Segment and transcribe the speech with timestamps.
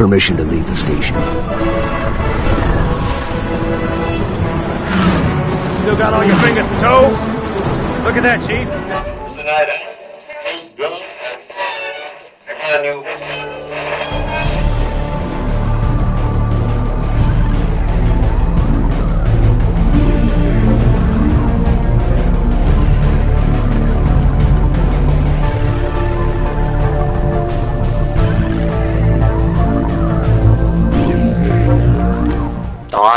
[0.00, 1.14] permission to leave the station.
[5.82, 7.20] Still got all your fingers and toes?
[8.04, 8.66] Look at that, Chief.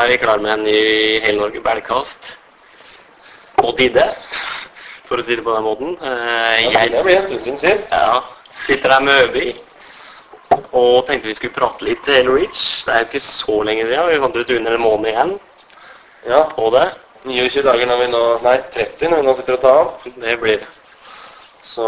[0.03, 2.31] Er vi klar med en ny Hel-Norge Bælkast.
[3.57, 4.03] På tide,
[5.07, 5.94] for å si det på den måten.
[6.03, 7.88] Jeg Ja, det blir en stund siden sist.
[7.91, 8.20] ja,
[8.67, 9.53] sitter her med Øby
[10.73, 12.84] og tenkte vi skulle prate litt Halo Reach.
[12.85, 14.09] Det er jo ikke så lenge siden.
[14.09, 15.39] Vi fant ut under en måned igjen
[16.27, 16.89] Ja, på det.
[17.25, 19.91] 29 dager når vi nå Nei, 30 når vi nå sitter og tar av.
[20.03, 20.67] Det blir det.
[21.66, 21.85] Så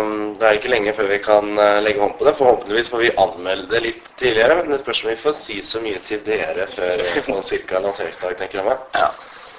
[0.00, 2.36] um, det er ikke lenge før vi kan uh, legge hånd på det.
[2.38, 5.82] Forhåpentligvis får vi anmelde det litt tidligere, men det spørs om vi får si så
[5.82, 8.84] mye til dere før uh, sånn cirka lanseringsdag, tenker jeg meg.
[8.94, 9.10] Ja,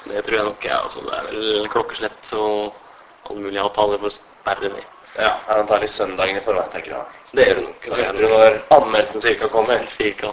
[0.08, 1.04] det tror jeg nok jeg også.
[1.08, 4.94] Det er vel klokkeslett og alle mulige avtaler for å sperre ned.
[5.18, 7.22] Ja, antagelig søndagen i forveien, tenker jeg.
[7.36, 7.86] Det gjør du nok.
[7.90, 9.84] Da vet du når anmeldelsen cirka kommer.
[9.98, 10.32] Cirka.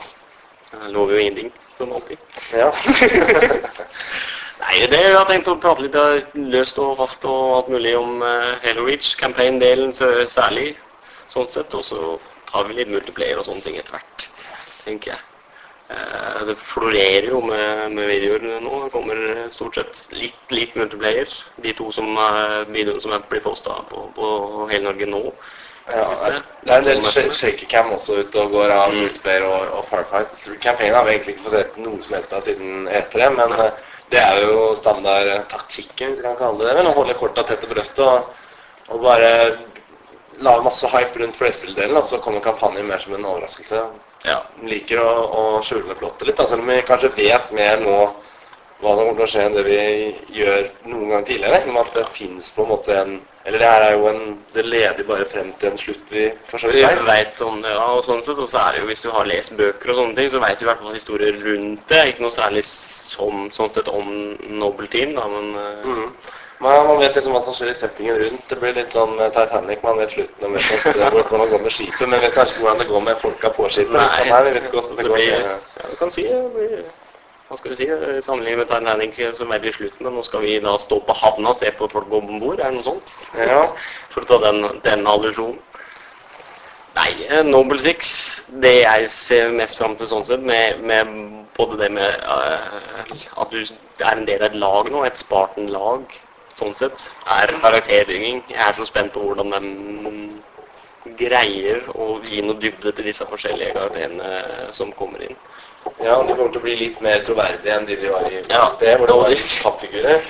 [0.75, 2.19] Jeg lover jo ingenting, som alltid.
[2.53, 2.71] Ja.
[4.65, 7.93] Nei, det jeg har tenkt å prate litt eh, løst og fast og alt mulig
[7.99, 10.71] om uh, Halo Reach, campaign-delen særlig,
[11.33, 11.75] sånn sett.
[11.77, 12.01] Og så
[12.49, 14.27] tar vi litt multiplayer og sånne ting etter hvert,
[14.87, 15.23] tenker jeg.
[15.93, 18.79] Eh, det florerer jo med, med videoer nå.
[18.87, 19.21] Det kommer
[19.53, 21.29] stort sett litt, litt multiplayer.
[21.61, 24.31] De to som, er- videoene som er- blir posta på, på
[24.73, 25.23] hele Norge nå.
[25.93, 26.07] Ja,
[26.65, 27.03] det er en del
[27.37, 30.39] shakercam også ute og går av multiplayer og, og Firefight.
[30.65, 33.83] Campaignen har vi egentlig ikke fått sett noe som helst av siden E3, men eh,
[34.15, 36.87] det er jo standard eh, hvis vi kan kalle det det.
[36.87, 38.35] Å holde korta tett til brøstet og,
[38.95, 39.31] og bare
[40.43, 43.85] lage masse hype rundt flespilldelen, og så kommer kampanjen mer som en overraskelse.
[44.25, 44.41] Ja.
[44.65, 47.99] Liker å, å skjule plottet litt, da, selv om vi kanskje vet mer nå
[48.83, 49.77] hva som kommer til å skje enn det vi
[50.41, 51.61] gjør noen gang tidligere.
[51.69, 53.15] Men at det finnes på en måte en
[53.45, 54.23] Eller det her er jo en
[54.55, 57.05] Det leder bare frem til en slutt vi for så Vi vidt vet.
[57.07, 59.29] vet om det, ja, og sånn sett, og så er det jo, hvis du har
[59.29, 62.03] lest bøker og sånne ting, så vet du i hvert fall historier rundt det.
[62.09, 62.65] Ikke noe særlig
[63.15, 64.09] som, sånn sett om
[64.61, 66.09] Noble Team, da, men mm.
[66.65, 68.45] Men Man, vet liksom hva som skjer i settingen rundt.
[68.49, 69.83] Det blir litt sånn eh, Titanic.
[69.85, 72.87] Man vet slutten og vet hvordan det går med skipet, men vet kanskje hvordan det
[72.89, 73.97] går med folka på skipet.
[73.97, 75.19] Nei, her, vi vet ikke hvordan det går.
[75.19, 75.49] blir,
[75.81, 76.85] ja, du kan si det blir,
[77.49, 77.89] Hva skal du si?
[77.91, 81.19] i Sammenlignet med Titanic som er i slutten, og nå skal vi da stå på
[81.21, 83.15] havna og se på folk gå om bord, er det noe sånt?
[83.37, 83.61] Ja.
[84.15, 85.61] For å ta den, den allusjonen.
[86.95, 88.11] Nei, Noble Six,
[88.63, 91.11] det jeg ser mest fram til sånn sett, med, med
[91.57, 96.05] både det med uh, at du er en del av et lag nå, et Spartan-lag,
[96.59, 97.03] sånn sett,
[97.35, 98.45] er karakterbygging.
[98.53, 103.75] Jeg er så spent på hvordan de greier å gi noe dybde til disse forskjellige
[103.75, 105.35] karakterene som kommer inn.
[106.01, 108.71] ja, de kommer til å bli litt mer troverdige enn de de var i Ja.
[108.77, 109.35] sted, hvor det var
[109.67, 110.23] pappfigurer.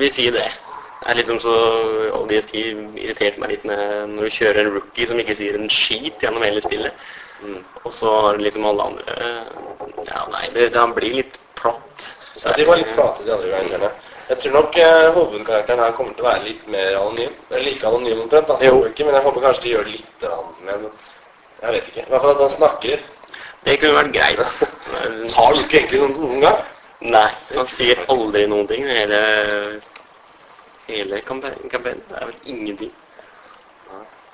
[0.00, 0.48] Vi sier det.
[0.98, 1.54] Det er liksom så
[2.18, 6.22] ODST irriterte meg litt med når du kjører en rookie som ikke sier en skit
[6.22, 7.06] gjennom hele spillet.
[7.42, 7.60] Mm.
[7.84, 9.18] Og så har du liksom alle andre
[10.08, 12.06] Ja, nei, det, det blir litt platt.
[12.42, 13.90] Ja, de var litt flate, de andre gangene.
[14.28, 17.36] Jeg tror nok eh, hovedkarakteren her kommer til å være litt mer anonym.
[17.50, 18.58] Eller like anonym omtrent, da.
[18.62, 18.82] Jo.
[18.90, 20.26] Ikke, men jeg håper kanskje de gjør litt
[20.66, 20.88] men
[21.62, 22.02] jeg vet ikke.
[22.04, 23.06] I hvert fall at han snakker.
[23.66, 24.42] Det kunne vært greit.
[25.32, 26.60] Sa du ikke egentlig noe noen gang?
[27.14, 28.86] Nei, han sier aldri noen ting.
[28.86, 29.22] Hele,
[30.88, 31.68] hele kampanjen.
[31.70, 32.94] Det er vel ingenting.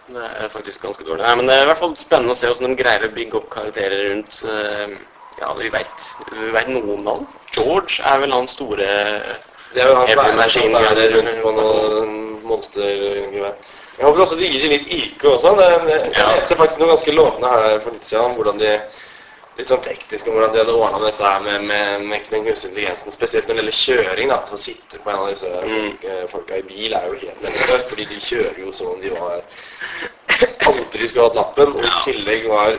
[0.07, 1.23] Det er faktisk ganske dårlig.
[1.25, 3.39] Nei, men det er i hvert fall spennende å se hvordan de greier å bygge
[3.41, 4.97] opp karakterer rundt eh,
[5.41, 7.25] Ja, vi vet, vi vet noen navn.
[7.57, 8.91] George er vel han store
[9.75, 10.13] Det er jo han
[10.53, 12.13] som er rundt på noen
[12.45, 13.57] monstergevær.
[13.95, 15.55] Jeg håper også de gir litt yrke også.
[15.59, 18.73] Det, jeg leste faktisk noe ganske lovende her for litt siden om hvordan de
[19.59, 22.71] litt sånn teknisk om hvordan de hadde ordna dette her med, med, med den kunstige
[22.73, 23.15] intelligensen.
[23.15, 24.33] Spesielt når det gjelder kjøring.
[24.33, 26.29] da, Så sitte på en av disse Mm.
[26.33, 27.89] folka i bil er jo helt meningsløst.
[27.89, 29.45] Fordi de kjører jo som om de var
[30.67, 32.79] aldri skulle hatt lappen, og i tillegg var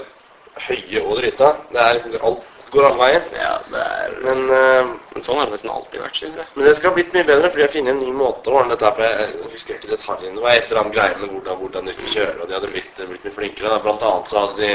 [0.67, 1.55] høye og drita.
[1.71, 3.23] Det er liksom alt går alle veier.
[3.33, 6.47] Ja, er Men uh, Men sånn har det nesten alltid vært, synes jeg.
[6.55, 8.57] men det skal ha blitt mye bedre, fordi jeg har funnet en ny måte å
[8.59, 9.05] ordne dette her på.
[9.07, 10.35] Jeg husker ikke detaljene.
[10.35, 12.71] Det var et eller annet greie med hvordan, hvordan de skulle kjøre, og de hadde
[12.73, 13.71] blitt, blitt mye flinkere.
[13.71, 13.79] Da.
[13.85, 14.73] Blant annet så hadde de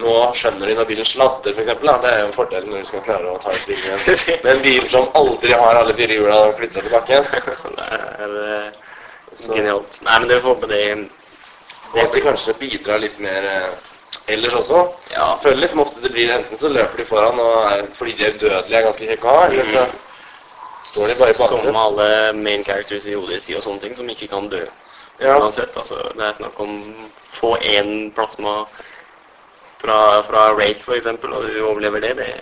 [0.00, 1.80] Nå skjønner de når bilen sladder, f.eks.
[1.82, 4.20] Det er jo en fordel når du skal klare å ta ut bilen igjen.
[4.44, 7.28] Med en bil som aldri har alle fire hjula flytta til bakken.
[7.78, 8.68] Det er eh,
[9.48, 9.98] genialt.
[10.06, 10.82] Nei, men det får håpe det
[11.92, 13.72] Og at de kanskje bidrar litt mer eh,
[14.32, 14.84] ellers også.
[15.12, 15.26] Ja.
[15.42, 18.36] Føler litt som ofte det blir enten så løper de foran er, fordi de er
[18.36, 19.84] udødelige er ganske kjekke å ha, eller så
[20.92, 24.08] står de bare i Som med alle main characters i ODST og sånne ting som
[24.08, 24.62] ikke kan dø.
[25.20, 25.36] Ja.
[25.38, 26.00] Uansett, altså.
[26.16, 26.80] Det er snakk om
[27.38, 28.64] få én plasma
[29.82, 29.98] fra,
[30.28, 32.32] fra Rate eksempel, og du overlever det, det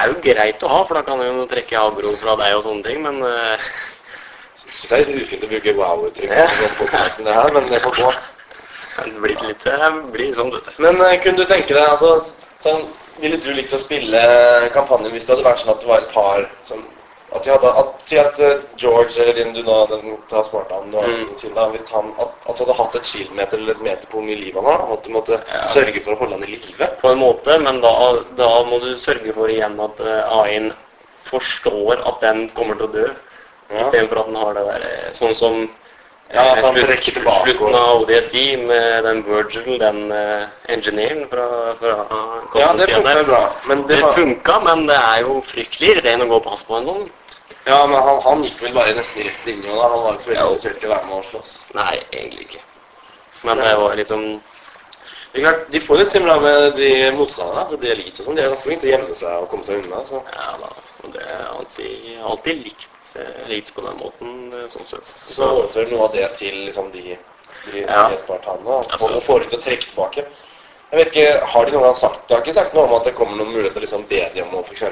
[0.00, 2.66] er jo greit å ha, for da kan du jo trekke agro fra deg og
[2.66, 3.72] sånne ting, men uh,
[4.82, 6.86] Det er litt ufint å bruke wow-uttrykk på
[7.26, 8.08] det her, men det får gå.
[8.96, 10.80] Det blir litt, det blir sånn, vet du.
[10.82, 12.32] Men uh, kunne du tenke deg, altså,
[12.64, 12.88] sånn,
[13.20, 14.22] ville du likt å spille
[14.74, 16.82] kampanjen hvis det hadde vært sånn at det var et par som
[17.32, 21.32] at de hadde, at, at uh, George, eller din du nå den tar smartnavn mm.
[21.40, 24.18] sin, da, hvis han, at, at, du hadde hatt et kilometer eller et meter på
[24.18, 25.62] hvor mye liv han har, at du måtte ja.
[25.72, 26.88] sørge for å holde han i live?
[27.00, 27.92] På en måte, men da,
[28.38, 30.72] da må du sørge for igjen at uh, AI-en
[31.30, 33.06] forstår at den kommer til å dø.
[33.72, 33.86] Ja.
[33.86, 35.62] Istedenfor at den har det der eh, sånn som
[36.32, 37.52] ja, at han trekker tilbake.
[37.52, 41.46] Slutten av ODSI med den Virgil, den uh, engineeren fra,
[41.80, 41.96] fra
[42.56, 43.42] Ja, det funka bra.
[43.68, 46.78] Men det, det funka, men det er jo fryktelig irriterende å gå og passe på
[46.78, 47.10] en sånn.
[47.64, 49.88] Ja, men han, han, gikk vel bare nesten rett linje, da.
[49.92, 51.52] Han var ikke så veldig interessert i å være med og slåss.
[51.78, 52.64] Nei, egentlig ikke.
[53.42, 54.24] Men det var liksom
[55.32, 57.68] det er klart, De får litt til med de motstanderne.
[57.70, 58.36] for de elite og sånn.
[58.36, 60.02] De er ganske flinke til å gjemme seg og komme seg unna.
[60.08, 60.20] Så.
[60.34, 60.72] Ja da.
[61.02, 62.88] Og det er alltid, alltid likt
[63.48, 65.08] likt på den måten, eh, sånn sett.
[65.26, 67.16] Så, så overfører noe av det til liksom, de,
[67.68, 68.06] de ja.
[68.08, 70.26] og, altså, og får de til å trekke tilbake.
[70.92, 73.06] Jeg vet ikke, Har de noen gang sagt det har ikke sagt noe om at
[73.08, 74.82] det kommer noen mulighet til å liksom dem om å f.eks.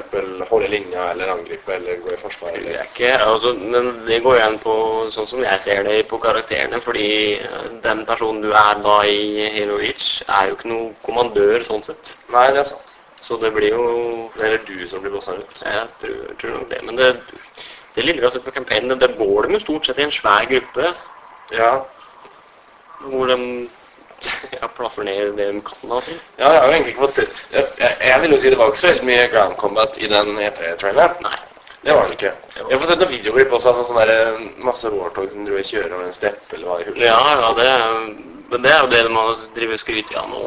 [0.49, 2.55] holde linja eller angripe eller gå i forsvar?
[2.57, 2.79] Eller?
[2.79, 4.73] Det ikke, altså, men det går igjen på
[5.13, 6.79] sånn som jeg ser det på karakterene.
[6.81, 11.67] Fordi eh, den personen du er da i Halo Reach, er jo ikke noe kommandør
[11.67, 12.09] sånn sett.
[12.33, 12.87] Nei, det er sant.
[13.21, 13.83] Så det blir jo
[14.39, 15.61] Eller du som blir blåst ut.
[15.61, 16.79] Jeg tror, tror nok det.
[16.87, 17.11] Men det,
[17.93, 20.15] det lille vi har sett på kampanjen, det går dem jo stort sett i en
[20.17, 20.95] svær gruppe.
[21.53, 21.71] Ja.
[23.05, 23.37] Hvor de
[24.57, 25.91] ja, plaffer ned det de kan.
[25.91, 26.17] Altså.
[26.37, 27.29] Ja, jeg har jo egentlig ikke fått jeg,
[27.79, 30.35] jeg, jeg, vil jo si det var ikke så veldig mye ground combat i den
[30.49, 31.23] EP-traileren.
[31.25, 31.39] Nei.
[31.81, 32.33] Det var det ikke.
[32.55, 36.05] Jeg har fått sett noen videoklipp også av sånne der, masse Warthog som kjører over
[36.05, 37.05] en stepp eller hva i hullet.
[37.07, 37.69] Ja, ja, det,
[38.51, 40.43] men det er jo det de har drevet skryt av nå.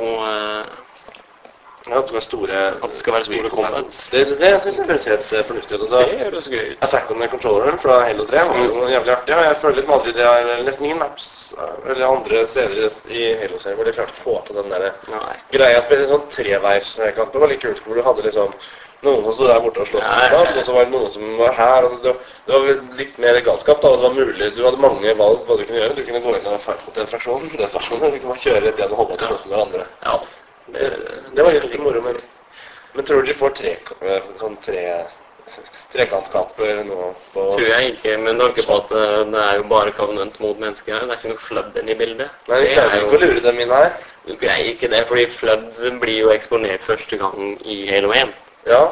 [1.87, 3.85] Eh, ja, være store, at det skal være store combat.
[4.13, 5.83] Det, det, synes jeg høres helt uh, fornuftig ut.
[5.83, 6.79] Altså, det høres gøy ut.
[6.87, 9.35] Attack on the Controller fra Halo 3 var jo jævlig artig.
[9.37, 11.27] Og jeg føler litt aldri det er nesten ingen maps
[11.59, 15.35] eh, eller andre steder i Halo-serien hvor de klarte å få til den der Nei.
[15.53, 15.83] greia.
[15.85, 18.55] Spesielt sånn Det var litt kult, hvor du hadde liksom
[19.05, 21.35] noen som stod der borte og sloss med stab, og så var det noen som
[21.37, 21.89] var her.
[21.91, 22.15] og det,
[22.47, 23.83] det var litt mer galskap.
[23.83, 25.99] da, og det var mulig, Du hadde mange valg hva du kunne gjøre.
[25.99, 28.81] Du kunne gå inn og fighte mot en fraksjon, den fraksjonen, du kunne kjøre rett
[28.81, 29.87] igjen og holde til med hverandre.
[30.09, 30.17] Ja.
[30.73, 30.89] Det,
[31.37, 32.17] det var litt moro, men,
[32.95, 33.77] men tror du de får tre,
[34.41, 34.85] sånn tre
[35.93, 37.13] trekantkamper nå?
[37.35, 40.61] På tror jeg ikke, med tanke på at eh, det er jo bare Covenant mot
[40.61, 41.07] mennesker her.
[41.07, 42.45] Det er ikke noe Flood i bildet.
[42.51, 43.91] Nei, vi klarer ikke å lure dem inn her.
[44.25, 48.33] Du greier ikke det, fordi flødd blir jo eksponert første gang i Halo 1.
[48.71, 48.85] Ja,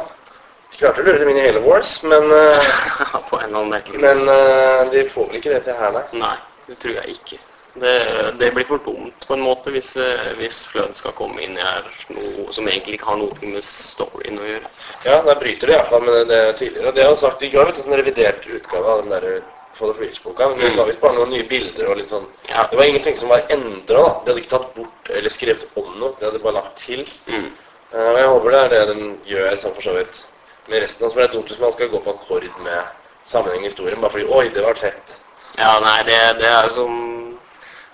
[0.72, 2.74] Vi klarte å lure dem inn i Halo Wars, men uh,
[3.30, 6.04] På en eller annen merkelig Men uh, de får vel ikke det til her, nei?
[6.20, 6.36] Nei,
[6.68, 7.40] det tror jeg ikke.
[7.74, 11.56] Det, det, blir for dumt på en måte hvis, eh, hvis Flood skal komme inn
[11.56, 14.68] her noe som egentlig ikke har noe med storyen å gjøre.
[15.06, 16.92] Ja, der bryter det iallfall med det tidligere.
[16.92, 19.40] Det har sagt, i går, vet du, en revidert utgave av den der
[19.72, 20.48] For the Reach-boka.
[20.52, 20.76] Men mm.
[20.76, 22.66] ga visst bare noen nye bilder og litt sånn ja.
[22.68, 24.02] Det var ingenting som var endra.
[24.24, 26.12] De hadde ikke tatt bort eller skrevet om noe.
[26.18, 27.06] De hadde bare lagt til.
[27.24, 27.48] Mm.
[27.94, 30.20] Uh, og jeg håper det er det den gjør sånn for så vidt
[30.68, 31.06] med resten.
[31.06, 33.00] Altså, det er dumt hvis man skal gå på akkord med
[33.32, 35.16] sammenheng i historien bare fordi Oi, det var tett.
[35.56, 37.00] Ja, nei, det, det er som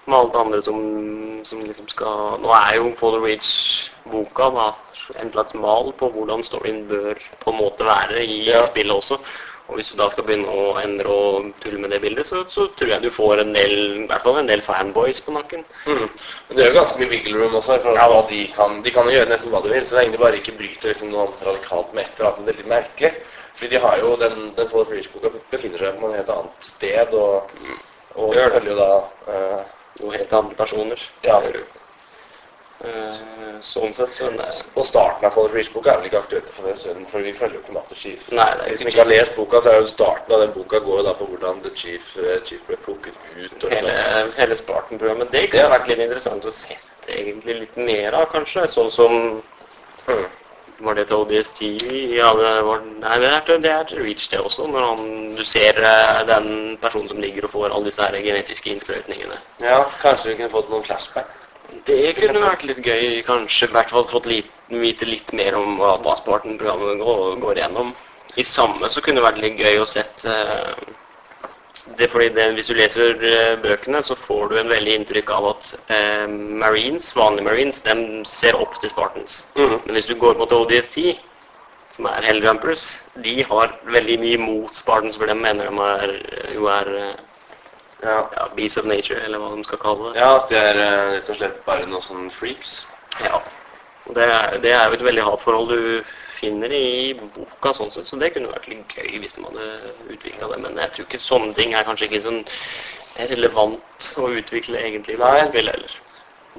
[0.08, 0.78] med alt det andre som,
[1.49, 4.70] som liksom skal Nå er jo Paul Reach-boka da
[5.20, 8.65] en slags mal på hvordan storyen bør på en måte være i ja.
[8.69, 9.19] spillet også.
[9.69, 12.70] Og hvis du da skal begynne å endre og tulle med det bildet, så, så,
[12.77, 15.65] tror jeg du får en del, i hvert fall en del fanboys på nakken.
[15.84, 16.06] Mm.
[16.48, 17.77] Men det er jo ganske mye wiggle room også.
[17.84, 18.22] for ja.
[18.31, 18.79] de kan.
[18.84, 21.12] De kan gjøre nesten hva de vil, så det er egentlig bare ikke bryter liksom
[21.12, 23.12] noe radikalt med et eller annet veldig merkelig.
[23.58, 27.17] Fordi de har jo, den, den Paul Reach-boka befinner seg på et helt annet sted,
[27.19, 27.53] og,
[28.15, 28.91] og følger jo da
[29.29, 31.05] uh, noen helt andre personer.
[31.26, 31.43] Ja.
[32.78, 34.12] Uh, sånn sett.
[34.14, 34.28] Så
[34.78, 36.76] og starten av Reach-boka er vel ikke aktuelt for det,
[37.10, 38.28] for vi følger jo ikke Master Chief.
[38.31, 40.52] Nei, det er Hvis man ikke har lest boka, så er jo starten av den
[40.55, 43.56] boka går da på hvordan The Chief, uh, Chief ble plukket ut.
[43.64, 44.34] Og hele, sånn.
[44.38, 45.32] hele Spartan-programmet.
[45.34, 46.78] Det kunne vært litt interessant å se
[47.08, 48.69] egentlig litt mer av, kanskje.
[48.70, 50.24] Sånn som mm.
[50.81, 51.61] Var det til ODST?
[52.15, 54.67] Ja, det var, nei, det er, til, det er til Reach, det også.
[54.70, 58.70] Når han, du ser uh, den personen som ligger og får alle disse her genetiske
[58.70, 59.41] innsprøytningene.
[59.65, 61.49] Ja, kanskje vi kunne fått noen flashbacks?
[61.89, 63.19] Det kunne vært litt gøy.
[63.27, 67.93] Kanskje i hvert fall fått litt, vite litt mer om hva Basparten-programmet går, går gjennom.
[68.39, 70.79] I samme så kunne det vært litt gøy å sett uh,
[71.99, 75.31] det er fordi det, Hvis du leser uh, bøkene, så får du en veldig inntrykk
[75.31, 76.27] av at uh,
[76.63, 79.44] Marines, vanlige Marines de ser opp til Spartans.
[79.56, 79.79] Mm.
[79.87, 80.99] Men hvis du går mot ODST,
[81.97, 82.85] som er Helljumpers,
[83.25, 86.15] de har veldig mye mot Spartans, for de mener de er,
[86.55, 87.15] jo er uh,
[88.03, 88.19] ja.
[88.37, 90.20] ja, Beast of Nature, eller hva de skal kalle det.
[90.20, 90.82] Ja, at de er
[91.15, 92.81] rett og slett bare noen sånne freaks.
[93.25, 93.43] Ja.
[94.15, 95.81] Det er, det er jo et veldig hatforhold du
[96.38, 100.50] finner i boka, sånn sett, så det kunne vært litt gøy hvis man hadde utvikla
[100.52, 100.58] det.
[100.64, 102.42] Men jeg tror ikke sånne ting er kanskje ikke sånn
[103.18, 105.96] relevant å utvikle egentlig i spill heller.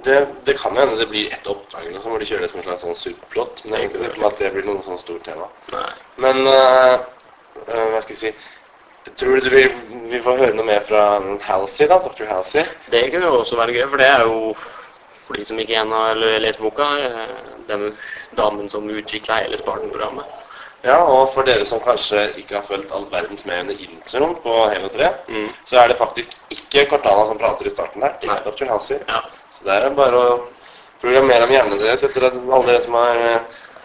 [0.04, 2.62] Det, det kan hende det blir ett oppdrag eller noe, hvor de kjører det som
[2.62, 3.64] en slags sånn superplott.
[3.66, 5.50] Men jeg er ikke sikkert at det blir noe sånn stort tema.
[5.74, 5.90] Nei.
[6.24, 6.96] Men uh,
[7.66, 8.56] uh, hva skal jeg si
[9.18, 9.64] Tror du vi,
[10.12, 11.00] vi får høre noe mer fra
[11.42, 11.98] Halsey, da?
[12.04, 12.28] Dr.
[12.30, 12.62] Halsey?
[12.94, 14.52] Det kunne jo også være gøy, for det er jo
[15.30, 17.34] for de som ikke igjen har lest boka, eh,
[17.70, 17.84] den
[18.40, 20.38] damen som utvikla hele Spartan-programmet.
[20.84, 24.54] Ja, og for dere som kanskje ikke har fulgt all verdens med under introen på
[24.72, 25.50] Halo 3, mm.
[25.68, 28.16] så er det faktisk ikke Cortana som prater i starten der.
[28.22, 28.70] Det er.
[28.72, 29.02] Halsey.
[29.10, 29.20] Ja.
[29.58, 30.38] Så det er bare å
[31.02, 33.20] programmere om hjernen deres etter at alle dere som har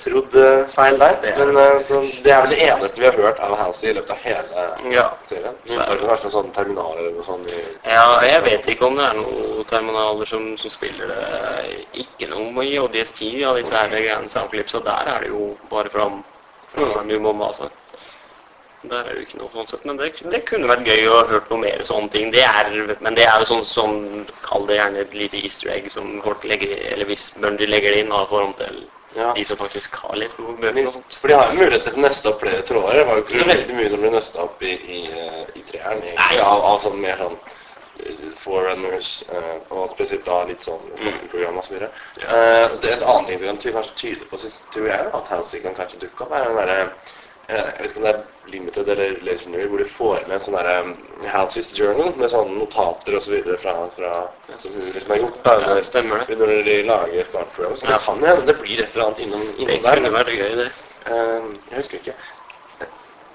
[0.05, 1.17] trodd eh, feil der.
[1.39, 4.25] Men uh, det er vel det eneste vi har hørt av Halsey i løpet av
[4.25, 5.07] hele ja.
[5.31, 5.57] serien.
[5.67, 7.53] Så det er vært noen sånne terminaler eller noe sånt.
[7.89, 11.79] Ja, jeg vet ikke om det er noen terminaler som, som spiller det.
[12.05, 14.83] Ikke noe i ODS10 av disse her greiene soundclipsa.
[14.85, 16.21] Der er det jo bare fram,
[16.75, 17.43] fram mm.
[17.45, 17.71] Altså.
[18.83, 21.15] der er det jo ikke noe sånn sett, men det, det, kunne vært gøy å
[21.17, 22.33] ha hørt noe mer sånne ting.
[22.35, 23.95] Det er, men det er jo sånn som
[24.45, 28.05] Kall det gjerne et lite easter egg som folk legger eller hvis Bungie legger det
[28.05, 28.83] inn av forhold til
[29.15, 29.33] ja.
[29.37, 31.19] de som faktisk har litt gode bøker og sånt.
[31.21, 32.99] For de har jo mulighet til å nøste opp flere tråder.
[32.99, 35.01] Det var jo ikke så veldig mye som ble nøsta opp i, i,
[35.61, 36.07] i treeren.
[36.45, 37.37] Av, av sånn mer sånn
[38.05, 41.21] eh, Forerunners uh, og spesielt da litt sånn mm.
[41.33, 41.91] program og så videre.
[42.23, 44.41] Uh, det er et annet ting som kan kanskje tyde på,
[44.77, 46.81] tror jeg, at Halsey kan kanskje dukke opp, er den derre
[47.49, 48.23] jeg vet ikke om det er
[48.53, 50.93] limited eller legendary, hvor de får med en sånn derre um,
[51.29, 53.35] Halsey's Journal med sånne notater osv.
[53.45, 54.13] Så fra, fra
[54.63, 56.39] som hun liksom er gjort da, ja, stemmer det.
[56.41, 57.77] når de lager startprogram.
[57.81, 60.01] Så det kan hende det blir et eller annet innom, innom det der.
[60.01, 60.71] Det kunne vært gøy, det.
[61.05, 62.17] Um, jeg husker ikke.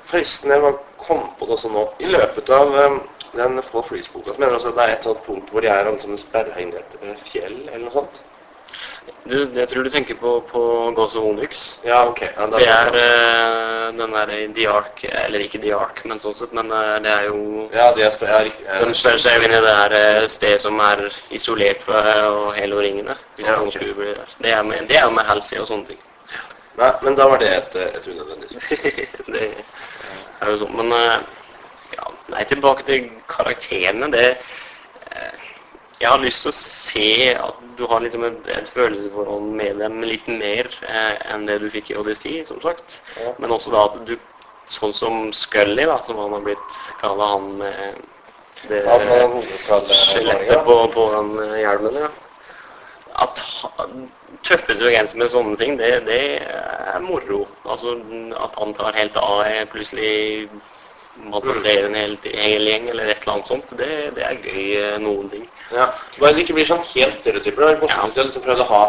[0.09, 0.73] Forresten, jeg
[1.05, 1.85] kom på det også nå.
[2.01, 2.99] I løpet av um,
[3.35, 5.69] den Fall Freeze-boka så mener jeg også at det er et sånt punkt hvor de
[5.69, 8.23] er inn i et fjell eller noe sånt.
[9.29, 10.61] Du, jeg tror du tenker på, på
[10.97, 11.59] Ghost of Onyx.
[11.85, 12.21] Ja, ok.
[12.21, 16.53] Ja, det er uh, den der The Ark, eller ikke The Ark, men sånn sett,
[16.57, 19.59] men uh, det er jo Ja, det er, er, er Den spiller seg inn i
[19.59, 21.03] det der uh, stedet som er
[21.35, 23.17] isolert fra og hele ringene.
[23.37, 23.91] Hvis ja, okay.
[23.97, 24.37] bli der.
[24.41, 26.01] Det er, med, det er med Halsey og sånne ting.
[26.79, 28.55] Nei, men da var det et, et unødvendig
[29.35, 29.45] Det
[30.39, 34.09] er jo sånn, men ja, Nei, tilbake til karakterene.
[34.13, 34.29] Det
[35.99, 39.99] jeg har lyst til å se at du har liksom et, et følelsesforhold med dem
[40.07, 42.99] litt mer eh, enn det du fikk i Odyssey, som sagt.
[43.19, 43.33] Ja.
[43.39, 44.15] Men også da at du,
[44.71, 47.99] sånn som Scully, da, som han har blitt kalla han med
[48.69, 52.09] det skjelettet på, på den eh, hjelmen, ja.
[53.19, 53.41] At
[54.47, 57.43] tøffe genser med sånne ting, det, det er moro.
[57.67, 57.97] Altså
[58.39, 60.47] at han tar helt av plutselig
[61.27, 63.69] en hel, hel, gjeng eller et eller annet sånt.
[63.77, 65.45] Det, det er gøy eh, noen ting.
[65.75, 65.91] Ja.
[66.17, 67.65] Bare det ikke blir sånn helt stereotyper.
[67.65, 68.25] Det er morsomt ja.
[68.27, 68.83] liksom prøvd å ha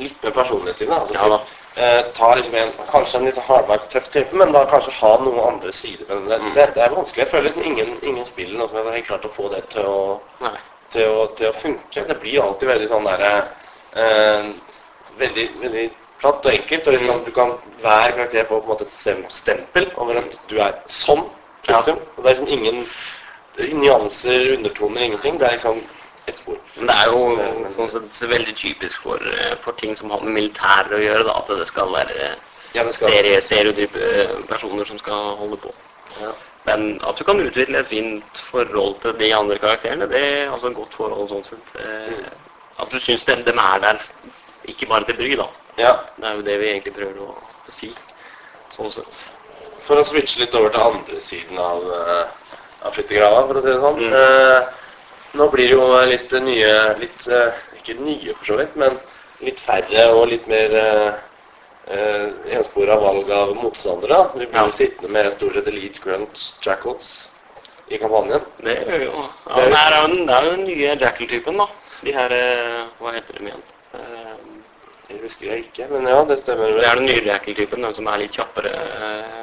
[0.00, 0.98] litt mer personlighet i det.
[0.98, 1.40] Altså, ja, da.
[1.80, 5.40] Eh, ta liksom en, kanskje en litt hardbark, tøff type, men da kanskje ha noen
[5.44, 6.08] andre sider.
[6.08, 6.50] Men det, mm.
[6.56, 7.22] det, det er vanskelig.
[7.24, 10.00] Jeg føler liksom ingen, ingen spiller noe som har klart å få det til å,
[10.94, 12.06] til å, til å funke.
[12.10, 13.32] Det blir alltid veldig sånn derre
[13.94, 14.50] eh,
[15.20, 15.86] veldig, veldig
[16.20, 16.86] platt og enkelt.
[16.88, 20.58] og liksom, Du kan hver karakter få på en måte et stempel over at du
[20.58, 21.28] er sånn.
[21.68, 21.80] Ja.
[21.80, 22.86] Og det er liksom ingen
[23.82, 25.40] nyanser, undertoner, ingenting.
[25.40, 25.82] Det er liksom
[26.26, 26.58] ett spor.
[26.76, 30.36] Men det er jo sånn sett veldig typisk for, eh, for, ting som har med
[30.36, 32.28] militæret å gjøre, da, at det skal være
[32.74, 33.42] ja, det skal...
[33.46, 35.74] stereotype eh, personer som skal holde på.
[36.20, 36.34] Ja.
[36.68, 40.70] Men at du kan utvikle et fint forhold til de andre karakterene, det er altså
[40.70, 41.74] et godt forhold sånn sett.
[41.80, 42.46] Eh, mm.
[42.80, 44.04] At du syns de, de, er der,
[44.70, 45.48] ikke bare til bry, da.
[45.80, 45.92] Ja.
[46.16, 47.90] Det er jo det vi egentlig prøver å si,
[48.76, 49.22] sånn sett.
[49.90, 51.88] For å switche litt over til andre siden av
[52.86, 53.98] av skyttergrava, for å si det sånn.
[54.00, 54.14] Mm.
[54.20, 54.60] Eh,
[55.38, 58.98] nå blir det jo litt nye litt, eh, Ikke nye, for så vidt, men
[59.40, 61.12] litt færre og litt mer eh,
[61.88, 64.18] eh enspora valg av motstandere.
[64.34, 64.72] Vi blir ja.
[64.76, 67.30] sittende med stort sett Elite Grunts Jackals
[67.88, 68.44] i kampanjen.
[68.60, 71.66] Det er jo ja, det, er jo den, nye Jackal-typen, da.
[72.02, 73.64] De her eh, Hva heter de igjen?
[73.94, 74.19] Eh,
[75.10, 76.72] det husker jeg ikke, men ja, det stemmer.
[76.78, 78.72] Det er den nye rekel-typen, den som er litt kjappere,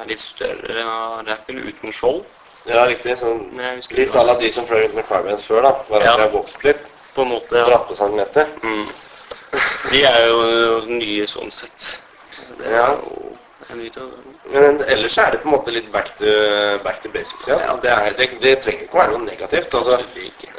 [0.08, 0.84] litt større
[1.28, 2.22] rekel uten skjold.
[2.68, 3.16] Ja, riktig.
[3.20, 3.44] Sånn,
[3.96, 5.74] litt à la de som fløy rundt med Carbians før, da.
[5.88, 6.82] Bare at de har vokst litt.
[7.14, 7.64] På en måte, ja.
[7.68, 8.50] Dratt centimeter.
[8.62, 8.88] Mm.
[9.90, 10.40] De er jo
[10.90, 11.86] nye sånn sett.
[12.58, 13.37] Det er jo
[13.68, 16.30] men ellers er det på en måte litt back to,
[16.84, 17.46] back to basics.
[17.48, 17.58] Ja.
[17.66, 19.74] ja det, er, det, det, trenger ikke å være noe negativt.
[19.76, 19.98] Altså,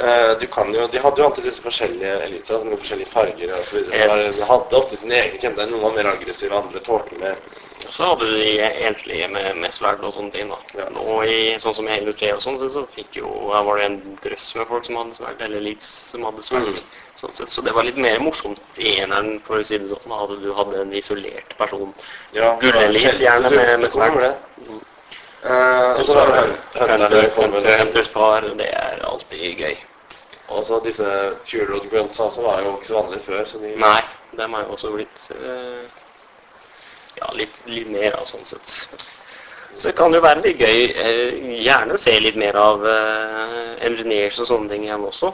[0.01, 3.55] uh, du kan jo, de hadde jo alltid disse forskjellige eliter altså med forskjellige farger
[3.73, 4.19] videre.
[4.19, 4.37] Yes.
[4.37, 5.67] De hadde ofte sine egne kjente.
[5.71, 7.41] Noen var mer aggressive, andre tålte mer
[7.87, 8.53] Så hadde du de
[8.87, 10.51] enslige med, med sverd og sånne ting.
[10.51, 10.59] da.
[10.77, 10.87] Ja.
[10.99, 14.49] og i sånn som i 3 og sånn, så, fikk jo, var det en drøss
[14.59, 16.69] med folk som hadde sverd, eller litt som hadde sverd.
[16.75, 17.07] Mm.
[17.19, 20.15] Sånn sett, så det var litt mer morsomt i eneren, for å si det sånn.
[20.21, 21.91] Hadde du hadde en isolert person.
[22.35, 24.19] Ja, Gullelit, gjerne med, med sverd.
[24.23, 24.79] Det.
[25.39, 26.39] Uh, og så var det
[26.75, 29.77] Hunterne Hunter, kom med Hunter, Hunters par, det er alltid gøy.
[30.49, 31.07] Og så disse
[31.45, 34.01] Fuel Road Grunts altså, var jo ikke så vanlige før, så de Nei,
[34.37, 35.85] dem har jo også blitt eh,
[37.19, 38.75] ja, litt, litt mer av sånn sett.
[39.75, 40.79] Så det kan jo være litt gøy.
[40.97, 45.33] Eh, gjerne se litt mer av eh, engineers og sånne ting igjen også.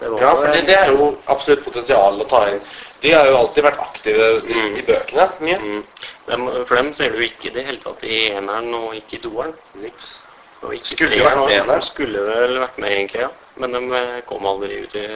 [0.00, 2.60] Det var, Ja, for det, det er jo absolutt potensial å ta inn.
[3.00, 4.76] De har jo alltid vært aktive i, Mm.
[4.76, 5.58] i bøkene mye.
[5.62, 5.82] mm,
[6.28, 9.54] dem, For dem ser du ikke det hele tatt i eneren og ikke i toeren.
[9.80, 10.16] Niks.
[10.62, 11.82] Og ikke Skulle jo vært med eneren.
[11.82, 13.30] Skulle vel vært med egentlig, ja.
[13.56, 15.06] Men de eh, kom aldri ut i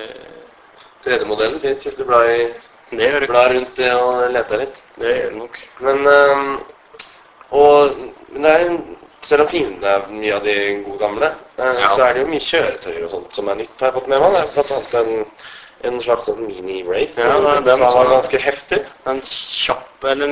[1.05, 2.51] Tredje modellen fins hvis du blar, i,
[2.91, 4.79] Det gjør det, blar rundt det og leter litt.
[4.99, 5.59] det gjør det nok.
[5.87, 6.61] Men um,
[7.51, 7.95] Og
[8.35, 8.67] det er
[9.27, 10.55] selv om fiendene er mye av de
[10.87, 11.29] gode gamle,
[11.59, 11.89] eh, Ja.
[11.97, 14.21] så er det jo mye kjøretøyer og sånt som er nytt, har jeg fått med
[14.21, 14.33] meg.
[14.33, 15.27] Det er blant annet en,
[15.91, 18.81] en slags sånn mini-raid Ja, den, den var ganske heftig.
[19.11, 20.29] En kjapp, eller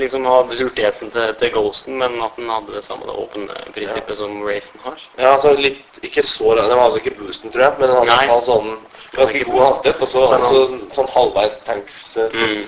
[0.00, 4.18] liksom ha hurtigheten til, til Ghosten, men at den hadde det samme det åpne prinsippet
[4.18, 5.00] som Racen har.
[5.18, 8.38] Ja, altså litt, ikke så Den hadde ikke boosten, tror jeg, men den hadde Nei.
[8.48, 8.70] sånn
[9.14, 10.00] ganske god hastighet.
[10.02, 10.62] Og så altså,
[10.96, 12.00] sånn halvveis tanks.
[12.16, 12.64] eh, Mm.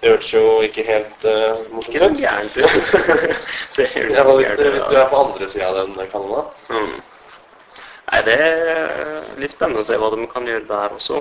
[0.00, 2.70] Det hørtes jo ikke helt uh, morsomt Ikke så gærent ut.
[3.76, 5.00] det det Ja, hvis, gærent, hvis du ja.
[5.02, 6.44] er på andre sida av den kanona.
[6.70, 6.92] Mm.
[8.12, 11.18] Nei, det er litt spennende å se hva de kan gjøre der også.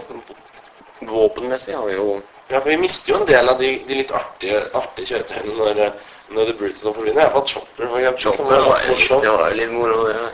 [1.10, 4.12] Våpenmessig har vi jo Ja, for vi mister jo en del av de, de litt
[4.16, 7.32] artige, artige kjøretøyene når, eh, når The Brutus forsvinner.
[7.34, 8.24] Fått Chopper, for eksempel.
[8.24, 10.26] Chopper er var, litt, det var litt moro, ja.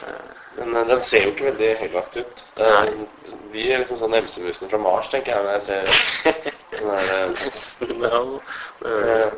[0.60, 2.44] Men eh, den ser jo ikke veldig høylagt ut.
[2.58, 2.94] Eh,
[3.54, 5.84] Vi er liksom sånn MC-musene fra Mars, tenker jeg, når jeg ser
[6.74, 8.40] den der eh, Nesten det, altså.
[8.90, 9.30] Eh,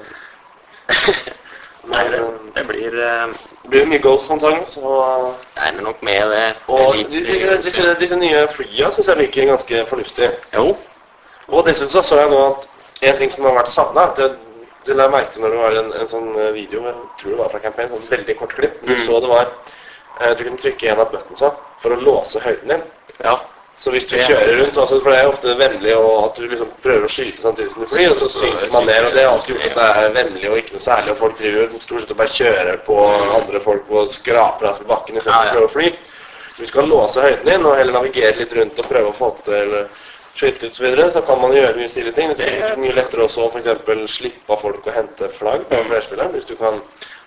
[1.91, 2.22] nei, det,
[2.55, 4.77] det blir uh, Det blir mye Ghost antakeligvis.
[4.79, 6.46] Og, men nok med det.
[6.67, 7.24] og de,
[7.65, 10.32] disse, disse nye flya syns jeg virker ganske fornuftig.
[10.55, 10.75] Jo.
[11.50, 12.68] Og dessuten så så jeg nå at
[13.10, 16.10] en ting som har vært savna det la merke til når det var en, en
[16.12, 18.75] sånn eh, video, jeg tror det var fra Campaign, sånn veldig kort klipp.
[18.86, 19.06] Du Mm.
[19.08, 19.48] så det var
[20.22, 21.50] eh, Du kunne trykke en av buttonsa
[21.81, 22.84] for å låse høyden din.
[23.24, 23.40] Ja.
[23.81, 26.70] Så hvis du kjører rundt, altså, for det er ofte vennlig og at du liksom
[26.84, 29.34] prøver å skyte samtidig som du flyr, og så synker man ned, og det har
[29.34, 32.14] alltid gjort at det er vennlig og ikke noe særlig, og folk driver stort sett
[32.14, 32.98] og bare kjører på
[33.42, 35.51] andre folk og skraper av bakken i stedet Ja, ja.
[35.51, 35.92] å prøve å fly.
[36.55, 39.34] Hvis du kan låse høyden din og heller navigere litt rundt og prøve å få
[39.50, 39.75] til
[40.35, 42.33] skyte ut så videre, så kan man gjøre mye stilige ting.
[42.37, 46.35] Det er mye lettere også å eksempel slippe av folk å hente flagg på flerspilleren,
[46.35, 46.81] hvis du kan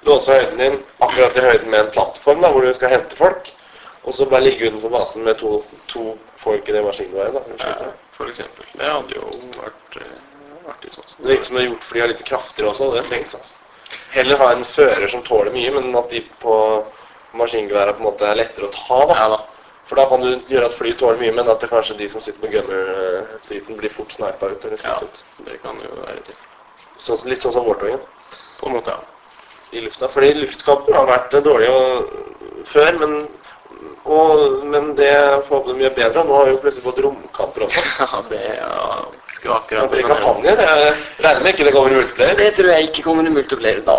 [0.07, 3.51] låse høyden din akkurat i høyden med en plattform da, hvor du skal hente folk,
[4.05, 7.35] og så bare ligge utenfor basen med to, to folk i det maskingeværet.
[7.35, 8.29] da, for.
[8.29, 8.67] Eksempel.
[8.75, 10.15] Det hadde jo vært eh,
[10.71, 11.11] artig sånn.
[11.19, 13.37] Det virker som det er gjort fordi de er litt kraftigere også, og det trengs
[13.39, 13.55] altså.
[14.13, 16.57] Heller ha en fører som tåler mye, men at de på
[17.39, 18.99] maskingeværet på en måte er lettere å ta.
[19.09, 19.17] da.
[19.17, 19.39] Ja da.
[19.89, 22.21] For da kan du gjøre at flyet tåler mye, men at det kanskje de som
[22.21, 24.65] sitter på gunner-siden blir fort snipa ut.
[24.65, 25.47] eller Ja, skutt ut.
[25.47, 26.37] det kan jo være til.
[27.01, 28.01] Så, litt sånn som Warthogen
[28.61, 28.99] På en måte, ja.
[29.73, 30.09] i lufta.
[30.13, 31.79] Fordi luftkamper har vært dårlige
[32.73, 33.15] før, men,
[34.05, 35.13] og, men det
[35.49, 36.25] forhåpentlig mye bedre.
[36.27, 37.85] Nå har vi jo plutselig fått romkamper også.
[38.03, 39.05] Ja, det ja,
[39.39, 42.37] skulle akkurat det i kampanje, det er- regner med ikke det kommer i multiplayer.
[42.43, 43.99] Det tror jeg ikke kommer i multiplayer da.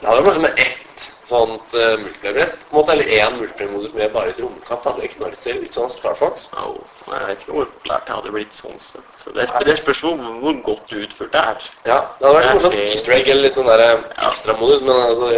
[0.00, 0.87] Ja, det er kanskje med ett
[1.28, 4.82] sånt uh, multiplayer-brett, en måte, eller én multiplayer-modus med bare et romkamp.
[4.84, 6.48] Det hadde ikke vært det litt sånn Star Fox.
[6.56, 6.72] Au,
[7.12, 9.04] jeg vet ikke hvor populært det hadde blitt sånn sett.
[9.24, 11.68] Så det, det spørs hvor, hvor godt utført det er.
[11.90, 12.74] Ja, det hadde vært Ja, morsomt.
[12.78, 15.30] det- Easter egg eller litt sånn der eh, ekstramodus, men altså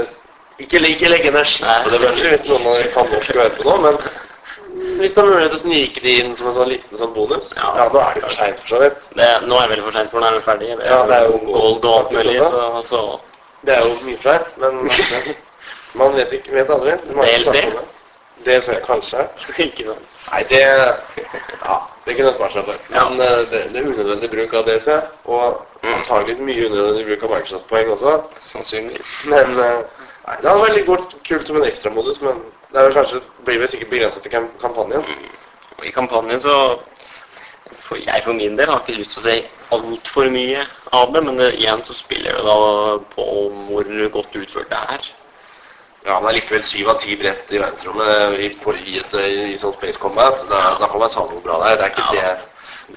[0.60, 3.76] ikke, ikke legge energi på det, Bungie, hvis noen kan norsk og hører på nå,
[3.86, 3.98] men
[5.00, 7.48] hvis det er mulighet til å snike det inn som en sånn liten sånn bonus,
[7.56, 7.88] ja, Ja.
[7.92, 8.98] nå er det for seint for så vidt.
[9.16, 10.68] Det, nå er det veldig for sent, for nå er vi ferdig.
[10.78, 12.36] Det Ja, det er jo gold og alt mulig.
[12.38, 13.20] Så, så
[13.66, 14.78] Det er jo mye flaut, men
[15.94, 16.96] man vet ikke, vet aldri.
[17.08, 17.64] DLC?
[18.44, 19.26] DLC, kanskje.
[19.66, 20.06] ikke sant.
[20.30, 21.76] Nei, det Ja,
[22.06, 22.84] det kunne jeg spart seg for.
[22.88, 23.26] Men ja.
[23.50, 28.14] det, det er unødvendig bruk av DLC, og antagelig mye unødvendig bruk av Microsoft-poeng også.
[28.52, 29.12] Sannsynligvis.
[29.32, 29.82] Men eh,
[30.26, 33.22] nei, det hadde vært litt godt, kult som en ekstramodus, men det er vel kanskje,
[33.44, 34.58] blir vel sikkert begrenset til kampanjen.
[34.62, 35.38] kampanjen.
[35.80, 36.56] Og I kampanjen så
[37.90, 39.36] for Jeg for min del har ikke lyst til å si
[39.74, 40.62] altfor mye
[40.94, 42.56] av det, men det, igjen så spiller det da
[43.14, 43.26] på
[43.70, 45.08] hvor godt utført det er.
[46.06, 49.58] Ja, han er likevel syv av ti bredt i verdensrommet i, på, i, et, i
[49.60, 50.38] sånn Space Combat.
[50.48, 51.76] Da, da kan man savne noe bra der.
[51.76, 52.46] Det er ikke Ja, det,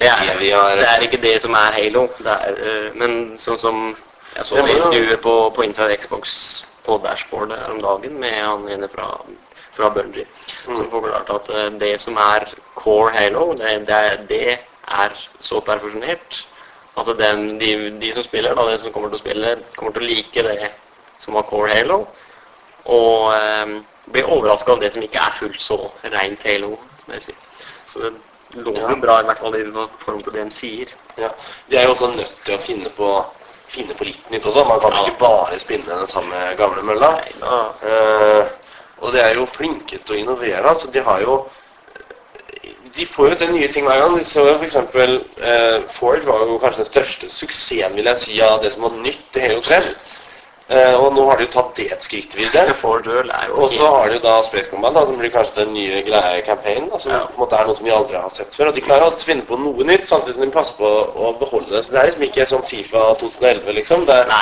[0.00, 2.06] Det er, det vi har det er ikke det som er Halo.
[2.18, 3.82] Det er, eh, men sånn som
[4.34, 8.18] jeg så Ja, det men- intervjuet på, på Inside Xbox på dashboardet her om dagen
[8.20, 9.10] med han ene fra,
[9.76, 10.26] fra Bungie,
[10.66, 10.76] Mm.
[10.76, 16.40] som forklarte at eh, det som er core Halo, det, det, det er så perfeksjonert
[16.96, 20.02] at den, de, de som spiller, da, de som kommer til å spille, kommer til
[20.02, 20.70] å like det
[21.20, 22.06] som var core Halo.
[22.84, 23.76] Og eh,
[24.12, 26.76] ble overraska av det som ikke er fullt så rent Halo.
[27.20, 27.34] si.
[27.86, 28.12] Så det
[28.60, 28.96] lover ja.
[29.00, 29.64] bra i hvert fall i
[30.04, 30.92] form til det en sier.
[31.16, 31.30] Ja.
[31.70, 33.10] De er jo også nødt til å finne på,
[33.72, 34.64] finne på litt nytt også.
[34.68, 35.04] Man kan ja.
[35.06, 37.16] ikke bare spinne den samme gamle mølla.
[37.40, 37.60] Ja.
[37.82, 38.44] eh,
[39.04, 40.74] og de er jo flinke til å innovere.
[40.80, 41.44] så de har jo
[42.94, 44.26] de får jo til nye ting hver gang.
[44.26, 48.62] Så for eksempel, eh, Ford var jo kanskje den største suksessen vil jeg si, av
[48.62, 49.80] det som var nytt i Halo 3.
[50.64, 52.72] Uh, og nå har de jo tatt det et skritt videre.
[53.52, 56.40] Og så har de jo da Space Command, da, som blir kanskje den nye greie
[56.46, 56.88] campaignen.
[57.02, 57.18] Som ja.
[57.28, 58.70] på en måte er noe som vi aldri har sett før.
[58.70, 60.88] Og de klarer å finne på noe nytt, samtidig som de passer på
[61.28, 61.84] å beholde det.
[61.84, 64.08] Så det er liksom ikke som Fifa 2011, liksom.
[64.08, 64.32] Er,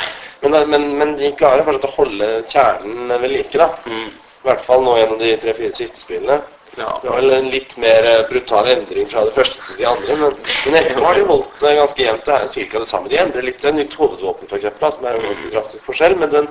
[0.45, 3.73] men, men, men, de klarer fortsatt å holde kjernen ved like, da.
[3.83, 4.11] Mm.
[4.43, 6.39] I hvert fall nå gjennom de tre-fire siste spillene.
[6.77, 6.99] Ja.
[7.01, 10.15] Det var vel en litt mer eh, brutal endring fra det første til de andre.
[10.17, 12.23] Men, men etterpå har de holdt det ganske jevnt.
[12.25, 13.11] Det er cirka det samme.
[13.11, 16.15] De endrer litt et nytt hovedvåpen, f.eks., som er en ganske kraftig forskjell.
[16.21, 16.49] Men den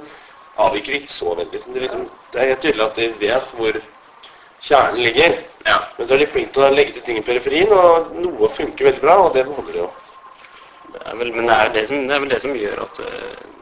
[0.63, 1.65] avviker ikke så veldig.
[1.67, 3.81] Det, liksom, det, er helt tydelig at de vet hvor
[4.63, 5.41] kjernen ligger.
[5.67, 5.81] Ja.
[5.97, 8.93] Men så er de flinke til å legge til ting i periferien, og noe funker
[8.93, 9.91] veldig bra, og det beholder de jo.
[10.93, 13.03] Det er vel, men det er, det, som, det er vel det som gjør at
[13.03, 13.62] uh,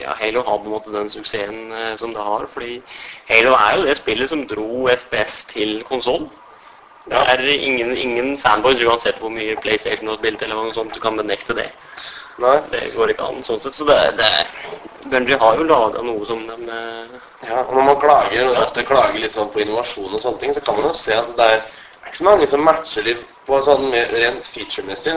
[0.00, 2.46] ja, Halo har på en måte den suksessen eh, som det har.
[2.52, 2.82] fordi
[3.28, 6.28] Halo er jo det spillet som dro FPS til konsoll.
[7.08, 11.00] Det er ingen, ingen fanboys uansett hvor mye PlayStation har spilt eller noe sånt, du
[11.00, 11.70] kan benekte det.
[12.38, 12.58] Nei.
[12.70, 13.74] Det går ikke an sånn sett.
[13.74, 14.30] Så det, det
[15.08, 17.16] Bungie har jo laga noe som de eh,
[17.48, 20.62] Ja, og når man klager, ofte klager litt sånn på innovasjon og sånne ting, så
[20.66, 21.60] kan man jo se at det er
[22.08, 23.14] ikke så mange som matcher de
[23.48, 25.14] på sånn rent feature-messig.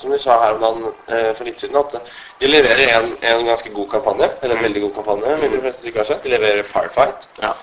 [0.00, 1.94] Som vi sa her om dagen eh, for litt siden, at
[2.40, 4.30] de leverer en, en, ganske god kampanje.
[4.42, 6.18] Eller en veldig god kampanje, vil de.
[6.24, 7.28] De leverer Firefight.
[7.42, 7.54] Ja.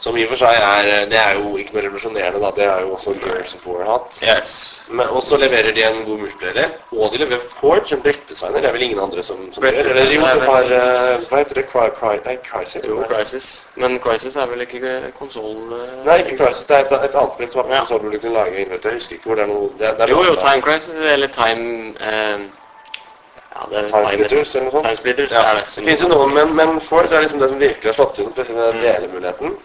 [0.00, 2.50] Som i og for seg er Det er jo ikke noe revolusjonerende, da.
[2.56, 4.20] Det har jo også Girls of War hatt.
[4.24, 4.52] Yes.
[4.88, 6.70] Men også leverer de en god multiplayer.
[6.92, 8.60] Og de leverer Forge, som brettdesigner.
[8.60, 10.40] Det er vel ingen andre som, som gjør Eller jo, de har
[11.28, 11.66] Hva heter det?
[11.72, 12.86] Cry, Cry, nei, Crisis?
[12.88, 13.50] Jo, Crisis.
[13.74, 15.58] Men Crisis er vel ikke konsoll...
[15.68, 16.64] Uh, nei, ikke Crisis.
[16.66, 18.80] Det er et, et annet spill som er på konsoll hvor du kunne lage innhold.
[18.84, 21.12] Jeg husker ikke hvor det er noe det er, det er Jo, jo, Time Crisis
[21.14, 21.66] eller Time
[22.00, 22.48] uh,
[23.54, 25.04] ja, det er Time Splitters eller noe sånt.
[25.04, 25.44] Time ja.
[25.44, 25.68] er det.
[25.76, 28.64] Finnes jo noen, men, men Ford er liksom det som virkelig har slått inn, spesielt
[28.64, 29.60] den delemuligheten.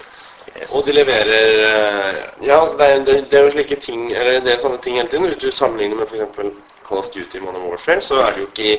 [0.70, 1.32] Og de leverer
[1.68, 5.10] eh, Ja, det er, det, er jo slike ting Eller det er sånne ting hele
[5.12, 5.28] tiden.
[5.32, 6.62] Hvis du sammenligner med f.eks.
[6.86, 8.76] Call of Duty Modern Warfare, så er det jo ikke i,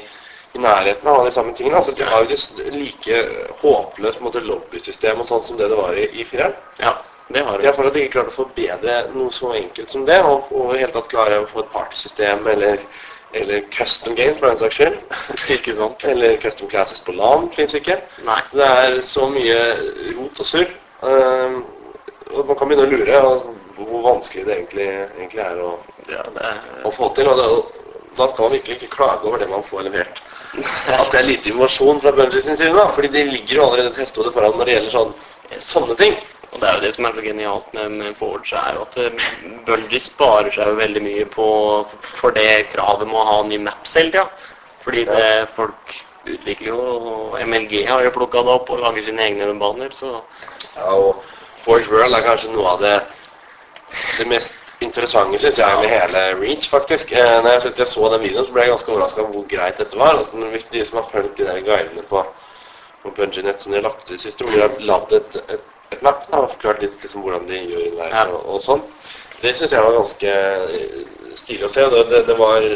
[0.54, 1.80] i nærheten av de samme tingene.
[1.80, 3.22] Altså, de har jo et like
[3.64, 6.54] håpløst lobbysystem og sånn som det det var i, i fireren.
[6.78, 6.92] Ja,
[7.34, 7.66] det har de.
[7.66, 10.94] Har fortsatt ikke klart å forbedre noe så enkelt som det, og, og i hele
[10.94, 12.86] tatt klare å få et partysystem eller
[13.36, 14.98] eller custom games, for den saks skyld.
[15.58, 16.04] ikke sant?
[16.08, 17.98] Eller custom classes på LAN, fins ikke.
[18.24, 18.38] Nei.
[18.54, 19.58] Det er så mye
[20.14, 20.70] rot og surr.
[21.02, 21.62] Uh,
[22.32, 24.86] og man kan begynne å lure altså, hvor vanskelig det egentlig,
[25.18, 25.72] egentlig er, å,
[26.10, 27.28] ja, er, å, få til.
[27.30, 30.22] Og, det, da kan man virkelig ikke klage over det man får levert.
[30.56, 32.72] At det er lite innovasjon fra Bungie sin side.
[32.72, 35.12] da, fordi de ligger jo allerede testhodet foran når det gjelder sånn,
[35.60, 36.16] sånne ting.
[36.52, 39.24] Og Det er jo det som er så genialt med, med Forge, er at uh,
[39.66, 41.48] Bungie sparer seg jo veldig mye på
[42.16, 44.24] for det kravet med å ha ny maps hele tida.
[44.86, 45.26] Fordi det,
[45.58, 45.96] folk
[46.34, 49.94] utvikler jo, og MLG har jo plukka det opp og lager sine egne baner.
[49.94, 50.20] så...
[50.76, 51.22] Ja, og
[51.64, 52.94] Forge World er kanskje noe av det,
[54.18, 57.12] det mest interessante, synes jeg, med hele Reach, faktisk.
[57.12, 59.80] Eh, når jeg, jeg så den videoen, så ble jeg ganske overraska over hvor greit
[59.80, 60.18] dette var.
[60.20, 62.22] Altså, hvis de som har fulgt de der guidene på,
[63.02, 66.04] på BungieNet som de har lagt ut siste, hvor de har lagd et, et, et
[66.04, 68.84] map og forklart litt liksom, hvordan de gjør underveis og, og, sånn,
[69.40, 71.02] det syns jeg var ganske eh,
[71.40, 71.88] stilig å se.
[71.96, 72.70] Det, det, det var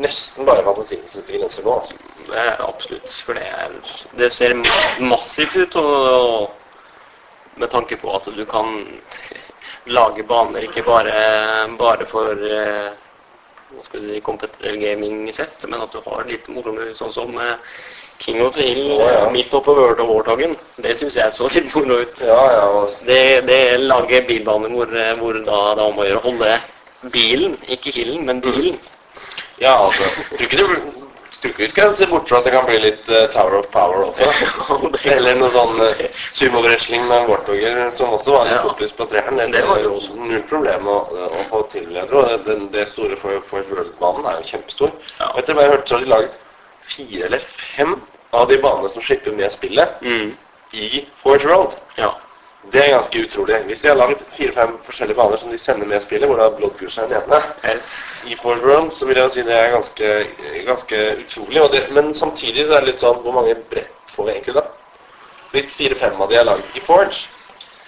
[0.00, 1.80] nesten bare fantasien som fikk grenser nå.
[1.80, 2.09] Altså.
[2.30, 3.12] Det absolutt.
[3.26, 3.76] For det, er,
[4.18, 4.56] det ser
[5.02, 5.76] massivt ut.
[5.76, 6.50] og
[7.60, 8.86] med tanke på at du kan
[9.90, 11.12] lage baner ikke bare,
[11.78, 12.90] bare for eh,
[13.70, 17.56] hva skal du si, competitive gaming-sett, men at du har litt moro sånn som eh,
[18.20, 19.28] King of the Hill oh, ja.
[19.32, 20.56] midt oppe World of War-dagen.
[20.76, 22.20] Det syns jeg så litt moro ut.
[22.24, 22.66] Ja, ja.
[23.08, 26.56] Det, det lager bilbaner hvor, hvor da det er om å gjøre å holde
[27.14, 28.76] bilen, ikke hillen, men bilen.
[29.60, 30.04] Ja, altså.
[30.34, 30.99] Tror ikke det
[31.48, 34.04] ikke vi skal se bort fra at det kan bli litt uh, Tower of Power
[34.10, 34.28] også.
[35.14, 36.04] Eller noe sånn uh,
[36.36, 39.40] sumo-wrestling med Warthoger som også var litt populært på treeren.
[39.40, 40.98] Det, det var jo også null problem å,
[41.30, 41.88] å få til.
[41.96, 44.94] Jeg tror det, det store for, for World-banen er jo kjempestor.
[45.18, 45.32] Ja.
[45.40, 46.38] Etter hva jeg hørte, så har de laget
[46.90, 47.96] fire eller fem
[48.36, 50.34] av de banene som slipper med spillet mm.
[50.76, 51.78] i Forge Road.
[51.98, 52.12] Ja.
[52.72, 53.56] Det er ganske utrolig.
[53.66, 56.56] Hvis de har laget fire-fem forskjellige baner som de sender med spillet, hvor det er
[56.58, 57.94] Bloodgoose er den ene, yes.
[58.26, 60.10] i Ford Run, så vil jeg si det er ganske,
[60.66, 61.62] ganske utrolig.
[61.72, 64.64] Det, men samtidig så er det litt sånn Hvor mange brett får vi egentlig da?
[65.50, 67.24] Hvis fire-fem av de er laget i Forge,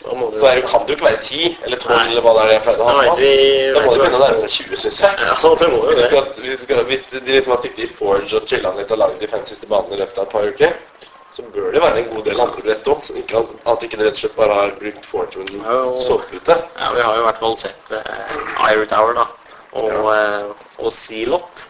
[0.03, 2.63] så er, kan det jo ikke være ti eller tolv eller hva det er jeg
[2.65, 3.03] pleide å ha.
[3.03, 5.29] Da må det begynne å nærme seg 20, syns jeg.
[5.29, 6.09] Ja, det må jo det.
[6.89, 9.69] Hvis, de liksom har sittet i Forge og chilla litt og laget de fem siste
[9.71, 10.75] banene i løpet av et par uker,
[11.33, 13.11] så bør det være en god del andre brett òg.
[13.67, 16.57] At ikke det rett og slett bare har brukt Fortune sovepute.
[16.79, 19.29] Ja, vi har jo i hvert fall sett uh, Iron Tower, da.
[19.73, 20.49] Og, ja.
[20.49, 21.65] uh, og Sealot.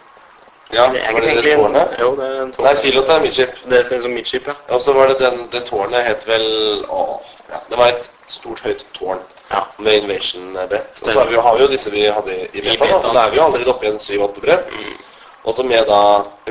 [0.73, 1.95] Ja, det er var det det tårnet?
[2.01, 2.67] Jo, det er en tårn.
[2.67, 3.61] Nei, Sealot er midship.
[3.71, 4.57] Det ser ut som midship, ja.
[4.75, 6.49] Og så var det den, den tårnet het vel
[6.89, 7.05] Å,
[7.53, 9.23] ja, det var et stort, høyt tårn.
[9.53, 9.67] Ja.
[9.79, 11.03] Med Invasion-brett.
[11.03, 13.01] Og så har vi, jo disse vi hadde i beta, da.
[13.05, 14.73] Så da er vi jo allerede oppe i en 7-8 brett.
[14.73, 15.12] Mm.
[15.43, 16.01] Og så med da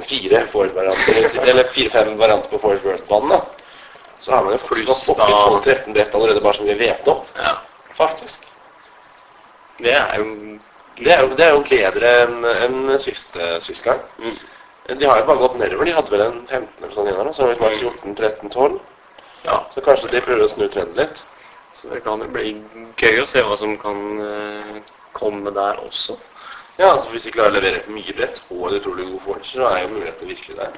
[0.03, 3.41] fire fire-fem varianter på Forest World-banen, da.
[4.19, 7.23] Så har man jo fått opp i 12-13 brett allerede bare som vi vet om.
[7.37, 7.55] Ja.
[7.97, 8.43] Faktisk.
[9.81, 10.59] Det er jo
[11.01, 14.01] det er jo, det er jo bedre enn en siste sist gang.
[14.19, 14.35] Mm.
[14.99, 15.87] De har jo bare gått nedover.
[15.87, 18.79] De hadde vel en 15 eller sånn innan, så har vi vært 14, 13, 12.
[19.45, 19.57] Ja.
[19.73, 21.21] Så kanskje de prøver å snu trenden litt.
[21.73, 22.53] Så det kan jo bli
[22.99, 24.77] gøy å se hva som kan uh,
[25.17, 26.19] komme der også.
[26.81, 29.67] Ja, altså Hvis de klarer å levere mye brett og en utrolig god forge, så
[29.69, 30.77] er jo muligheten virkelig der.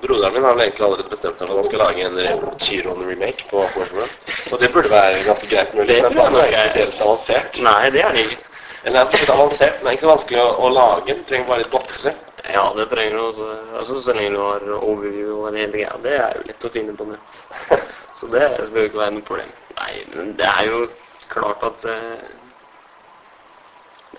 [0.00, 3.46] Broderen min har vel egentlig allerede bestemt seg for at han skal lage en Chiron-remake
[3.48, 4.18] på World.
[4.50, 5.96] Og det burde være ganske greit mulig.
[5.96, 7.60] Det men det er ikke spesielt avansert.
[7.64, 8.38] Nei, det er det ikke.
[8.84, 11.06] Eller det er litt avansert, men det er ikke så vanskelig å, å lage.
[11.14, 12.18] Det trenger bare litt bokser.
[12.48, 13.48] Ja, det trenger du også.
[13.80, 15.94] Altså, så lenge du har overview og en hel greie.
[16.04, 17.40] Det er jo lett å finne på nett.
[18.20, 19.56] så det bør ikke være noe problem.
[19.80, 20.84] Nei, men det er jo
[21.32, 22.28] klart at uh,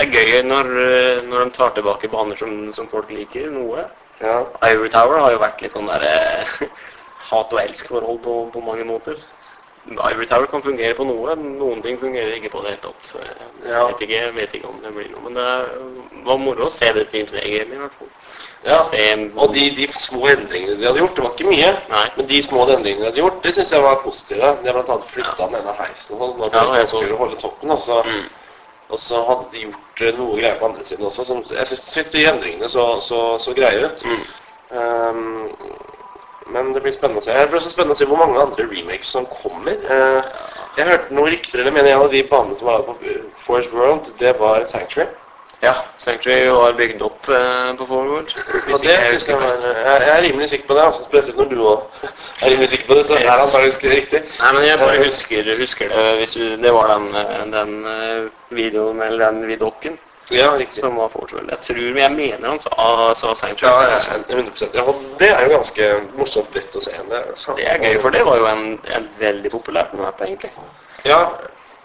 [0.01, 3.83] det er gøy når, eh, når, de tar tilbake baner som, som folk liker noe.
[4.21, 4.39] Ja.
[4.65, 6.63] Ivory Tower har jo vært litt sånn der uh,
[7.31, 9.19] hat- og elsk-forhold på, på mange måter.
[9.91, 13.11] Ivory Tower kan fungere på noe, noen ting fungerer ikke på det hele tatt.
[13.17, 13.85] Jeg ja.
[13.89, 17.07] vet, ikke, vet ikke om det blir noe, men det var moro å se det
[17.13, 18.11] Team 3-gamet i hvert fall.
[18.61, 18.83] Ja,
[19.41, 22.03] og de, de, små endringene de hadde gjort, det var ikke mye, Nei.
[22.13, 24.51] men de små endringene de hadde gjort, det synes jeg var positive.
[24.61, 25.47] De har annet flyttet ja.
[25.47, 28.21] den ene heisen og sånn, når ja, skulle holde toppen, og så, mm.
[28.91, 31.25] Og så hadde de gjort uh, noe greier på andre siden også.
[31.25, 34.05] Som, jeg synes de endringene så, så, så greie ut.
[34.05, 34.23] Mm.
[34.71, 35.49] Um,
[36.51, 37.35] men det blir spennende å se.
[37.35, 39.79] Det blir også spennende å se hvor mange andre remakes som kommer.
[39.87, 40.21] Uh,
[40.77, 42.95] jeg hørte noen rykter, eller mener en av de banene som var på
[43.45, 45.09] Force World, det var Sanctuary.
[45.61, 48.31] Ja, Sanctuary var bygd opp uh, på Forward.
[48.33, 51.90] Synes jeg, var, jeg, er rimelig sikker på det, altså, spesielt når du òg
[52.41, 53.05] er rimelig sikker på det.
[53.07, 54.21] så er han bare husker riktig.
[54.39, 57.11] Nei, men jeg bare husker, husker det hvis du, Det var den,
[57.53, 57.75] den
[58.49, 59.99] videoen, eller den vidokken.
[60.31, 60.79] Ja, riktig.
[60.79, 61.49] Som var Fortwell.
[61.49, 63.83] Jeg tror, men jeg mener han sa, sa Sanctuary.
[63.83, 64.83] Ja, ja, 100 ja,
[65.19, 66.93] Det er jo ganske morsomt litt å se.
[67.09, 67.23] Det,
[67.57, 68.63] det er gøy, for det var jo en,
[68.95, 70.53] en veldig populær map, egentlig.
[71.03, 71.25] Ja,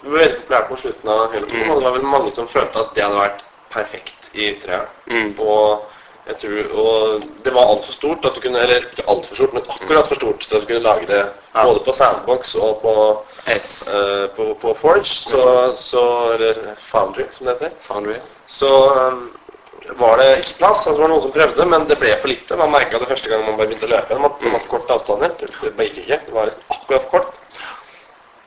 [0.03, 1.75] det veldig populært på slutten av hele tiden, mm.
[1.75, 4.91] det var vel mange som følte at det hadde vært perfekt i treet.
[5.11, 5.33] Mm.
[5.39, 5.87] Og
[6.27, 9.69] jeg tror, og det var altfor stort, at du kunne, eller ikke altfor stort, men
[9.69, 11.63] akkurat for stort til at du kunne lage det ja.
[11.63, 12.93] både på Sandbox og på,
[13.47, 15.43] uh, på, på Forge, så,
[15.79, 16.03] så,
[16.35, 17.77] eller Foundry, som det heter.
[17.87, 19.23] Foundry, så um,
[20.01, 20.83] var det ikke plass.
[20.83, 22.59] Altså, det var noen som prøvde, men det ble for lite.
[22.59, 24.19] Man merka det første gang man bare begynte å løpe.
[24.19, 24.69] Man hadde mm.
[24.73, 25.35] korte avstander.
[25.39, 26.21] Det gikk ikke.
[26.27, 27.33] Det var liksom akkurat for kort.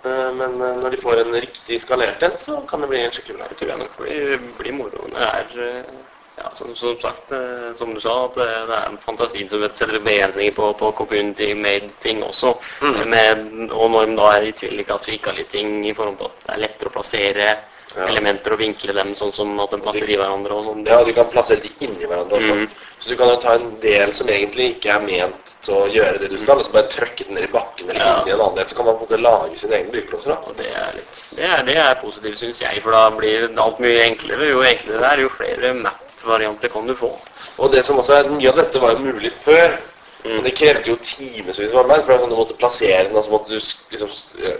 [0.04, 3.40] Uh, men når de får en riktig skalert en, så kan det bli en skikkelig
[3.40, 3.50] bra.
[3.56, 3.74] tur.
[3.80, 5.08] nok blir, blir moro.
[5.16, 6.10] Det er uh,
[6.40, 7.33] ja, som, som, sagt,
[7.79, 12.55] som du sa, at det, er er fantasien som setter begrensninger på, på community-made-ting også.
[12.81, 13.00] Mm.
[13.12, 15.94] Med, og når de da er i tillegg at vi ikke har litt ting i
[15.96, 17.50] forhold til at det er lettere å plassere
[17.96, 18.07] ja.
[18.07, 20.57] elementer og vinkle dem sånn som at de passer i hverandre.
[20.57, 20.83] og sånn.
[20.88, 22.59] Ja, du kan plassere de inni hverandre også.
[22.61, 22.90] Mm.
[23.00, 26.20] Så du kan jo ta en del som egentlig ikke er ment til å gjøre
[26.22, 28.12] det du skal, og så bare trykke den ned i bakken eller ja.
[28.20, 28.68] inn i en annen del.
[28.68, 30.37] Så kan man på en måte lage sine egne byggeklosser.
[30.37, 33.83] Og det er, litt, det er, det er positivt, syns jeg, for da blir alt
[33.83, 34.53] mye enklere.
[34.53, 35.74] Jo enklere det er, jo flere
[36.20, 37.18] map-varianter kan du få.
[37.59, 39.80] Og det som også er, Mye av dette var jo mulig før.
[40.24, 40.35] Mm.
[40.35, 42.04] Men det krevde jo timevis arbeid.
[42.04, 44.11] for sånn, Du måtte plassere den, og så måtte du liksom,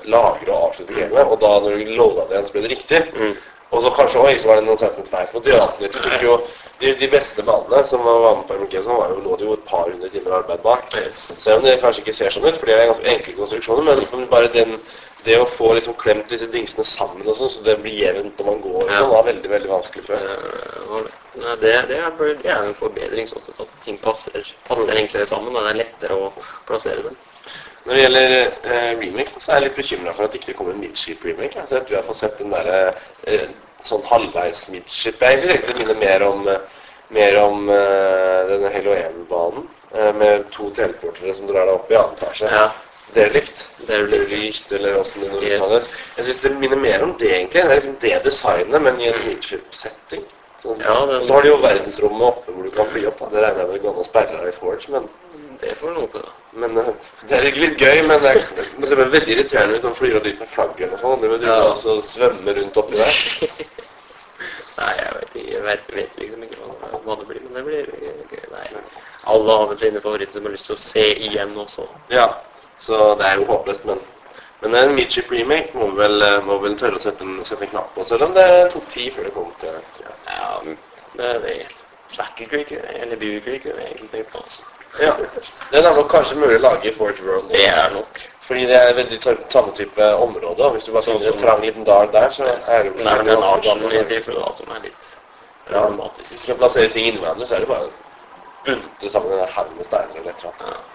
[0.05, 1.27] lagre og avslutte gamet.
[1.27, 3.03] Og da når du loada det igjen, så ble det riktig.
[3.15, 3.37] Mm.
[3.71, 5.93] Og så kanskje òg var det noen sentence måtte gjøre det.
[5.93, 6.41] Du tok jo
[6.81, 9.53] de, de, beste banene som var med på MK, så var jo, lå det jo
[9.53, 10.97] et par hundre timer arbeid bak.
[11.15, 14.01] Selv om det kanskje ikke ser sånn ut, for det er enkle konstruksjoner.
[14.11, 14.81] Men bare den,
[15.25, 18.47] det å få liksom klemt disse dingsene sammen og sånn, så det blir jevnt når
[18.49, 18.99] man går, ja.
[19.01, 20.29] sånn, var veldig veldig vanskelig før.
[21.41, 25.29] Ja, det, det, er, det, er, en forbedring sånn sett at ting passer, passer enklere
[25.31, 26.31] sammen, og det er lettere å
[26.69, 27.19] plassere dem.
[27.87, 30.77] Når det gjelder eh, remix, så er jeg litt bekymra for at det ikke kommer
[30.77, 31.63] en midship-remake.
[31.63, 32.81] Altså, jeg tror jeg får sett den derre
[33.25, 33.47] eh,
[33.89, 35.23] sånn halvveis midship.
[35.25, 36.49] Jeg syns egentlig det minner mer om,
[37.17, 39.69] mer om denne Halo 1-banen.
[39.95, 42.51] Eh, med to teleportere som drar deg opp i annen etasje.
[42.53, 42.69] Ja.
[43.15, 43.65] Derelikt.
[43.89, 45.89] Derelikt, eller åssen det nå uttales.
[45.89, 45.95] Yes.
[46.17, 47.63] Jeg syns det minner mer om det, egentlig.
[47.63, 50.29] Det er liksom det designet, men i en midship-setting.
[50.61, 50.83] Sånn.
[50.85, 53.23] Ja, og så har de jo verdensrommet oppe hvor du kan fly opp.
[53.23, 53.31] Da.
[53.33, 55.07] Det regner jeg med går an å sperre her i Forge, men
[55.63, 56.35] det får du på, da.
[56.61, 56.91] Men uh,
[57.31, 58.41] det er litt gøy, men det er,
[58.77, 61.25] det er veldig irriterende hvis man flyr og dyper med flagget sånn.
[61.25, 61.57] Men du ja.
[61.71, 63.23] altså svømme rundt oppi der.
[64.81, 67.65] Nei, jeg vet, ikke, jeg vet, vet liksom ikke hva, hva, det blir, men det
[67.67, 67.91] blir
[68.33, 68.45] gøy.
[68.53, 68.67] Nei,
[69.33, 71.89] alle har vel sine favoritter som har lyst til å se igjen også.
[72.13, 72.29] Ja.
[72.81, 74.01] Så det er jo håpløst, men
[74.61, 77.95] men en Midship remake må vel, må vel tørre å sette en, sette en knapp
[77.95, 80.17] på, selv om det tok tid før det kom til ja.
[80.29, 80.75] ja,
[81.17, 81.55] det er det.
[82.13, 84.67] Shackle Creek eller Beaver Creek er egentlig på altså.
[85.01, 85.15] Ja.
[85.71, 87.49] Den er nok kanskje mulig å lage i Fort World.
[87.55, 88.21] Det er nok.
[88.49, 90.71] Fordi det er veldig samme type område.
[90.75, 93.31] Hvis du bare finner en trang liten dal der, så er det jo Nei, men
[93.31, 95.13] en i tilfelle som er litt
[95.71, 96.33] dramatisk.
[96.33, 97.93] Hvis du skal plassere ting innvendig, så er det bare
[98.67, 100.90] bunte sammen en haug med steiner eller et eller annet.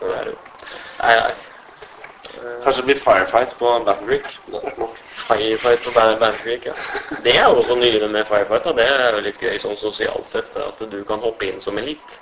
[0.00, 0.36] Det er jo
[1.00, 1.32] Nei, nei.
[2.64, 4.26] Kanskje det blir firefight på Battle Creek.
[5.26, 6.74] Firefight på Battle Creek, ja.
[7.24, 8.64] Det er jo også nyere med firefight.
[8.64, 8.72] Da.
[8.76, 12.16] Det er jo litt gøy sånn sosialt sett, at du kan hoppe inn som elit.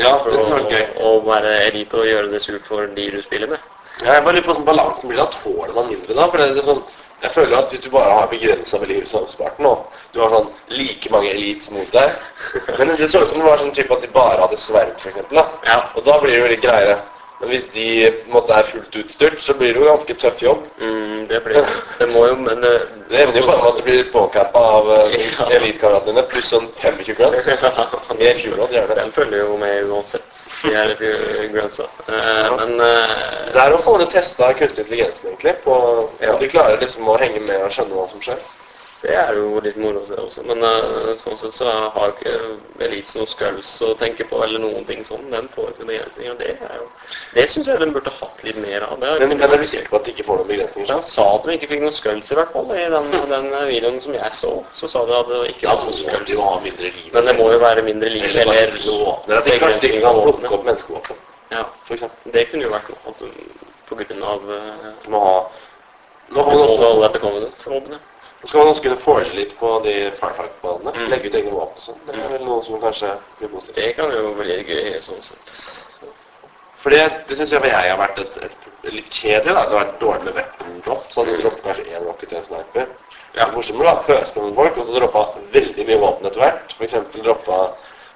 [0.00, 0.86] Ja, det er og, gøy.
[1.06, 3.68] Og være elit og gjøre det surt for de du spiller med.
[4.00, 5.28] Ja, jeg bare lurer på sånn balansen blir da.
[5.42, 6.28] Tåler man mindre da?
[6.30, 6.82] For det er sånn,
[7.22, 9.74] jeg føler at hvis du bare har begrensa med liv som Spartan nå,
[10.14, 13.60] du har sånn like mange elites mot deg Men det så ut som det var
[13.60, 15.20] sånn type at de bare hadde sverd, f.eks.
[15.36, 15.80] Ja.
[15.94, 16.96] Og da blir det jo litt greiere.
[17.40, 17.86] Men hvis de
[18.28, 20.66] måte er fullt utstyrt, så blir det jo ganske tøff jobb.
[20.80, 21.76] Mm, det blir det.
[22.00, 25.14] Det må jo, men Det evner jo bare med at du blir spåkappa av uh,
[25.38, 25.46] ja.
[25.56, 27.48] elitekameratene dine, pluss sånn 25 grunts.
[28.20, 28.92] Mer 20 grunts, gjør.
[28.98, 30.39] Den følger jo med uansett.
[30.62, 30.94] De er
[31.52, 31.86] grunsa.
[32.06, 32.56] Uh, ja.
[32.60, 33.14] Men uh,
[33.54, 35.54] Det er å få det testa kunstig intelligens, egentlig.
[35.64, 35.76] På,
[36.20, 36.36] ja.
[36.40, 38.42] Du klarer liksom å henge med og skjønne hva som skjer.
[39.00, 42.34] Det er jo litt moro å se også, men uh, sånn sett så har ikke
[42.84, 45.22] Elite noen skulls å tenke på, eller noen ting sånn.
[45.32, 46.34] Den får ikke begrensninger.
[46.36, 46.84] Det er jo
[47.32, 48.98] Det syns jeg den burde hatt litt mer av.
[49.00, 50.92] Det men, men er du sikker på at de ikke får noen begrensninger?
[50.92, 52.74] Han sa at de ikke fikk noen skulls, i hvert fall.
[52.76, 55.98] I den, den videoen som jeg så, så sa de at det ikke var noen
[56.02, 56.34] skulls.
[56.34, 57.08] Ja, ha mindre liv.
[57.16, 60.20] Men det må jo være mindre liv, eller Eller, eller at de kanskje ikke kan
[60.20, 61.24] plukke opp menneskevåpen.
[61.56, 62.36] Ja, for eksempel.
[62.36, 63.32] Det kunne jo vært noe
[63.88, 65.24] på grunn av uh, Nå
[66.30, 68.09] man også etter Covenant-våpenet.
[68.40, 70.94] Så skal man også kunne forge litt på de firefight-banene.
[70.96, 71.08] Mm.
[71.12, 72.00] Legge ut egne våpen og sånn.
[72.06, 73.76] Det er vel noe som kanskje blir positivt.
[73.76, 75.52] Det kan jo bli gøy sånn sett.
[76.80, 79.52] For det, det syns jeg jeg har vært et, et, litt kjedelig.
[79.52, 79.66] da.
[79.68, 81.04] Det har vært dårlig med weapon drop.
[81.12, 82.88] Så hadde du droppet kanskje én rocket til en sniper.
[83.34, 83.44] Ja.
[83.44, 85.26] Det morsomme da, med noen folk, og så droppa
[85.58, 86.74] veldig mye våpen etter hvert.
[86.78, 87.44] For eksempel et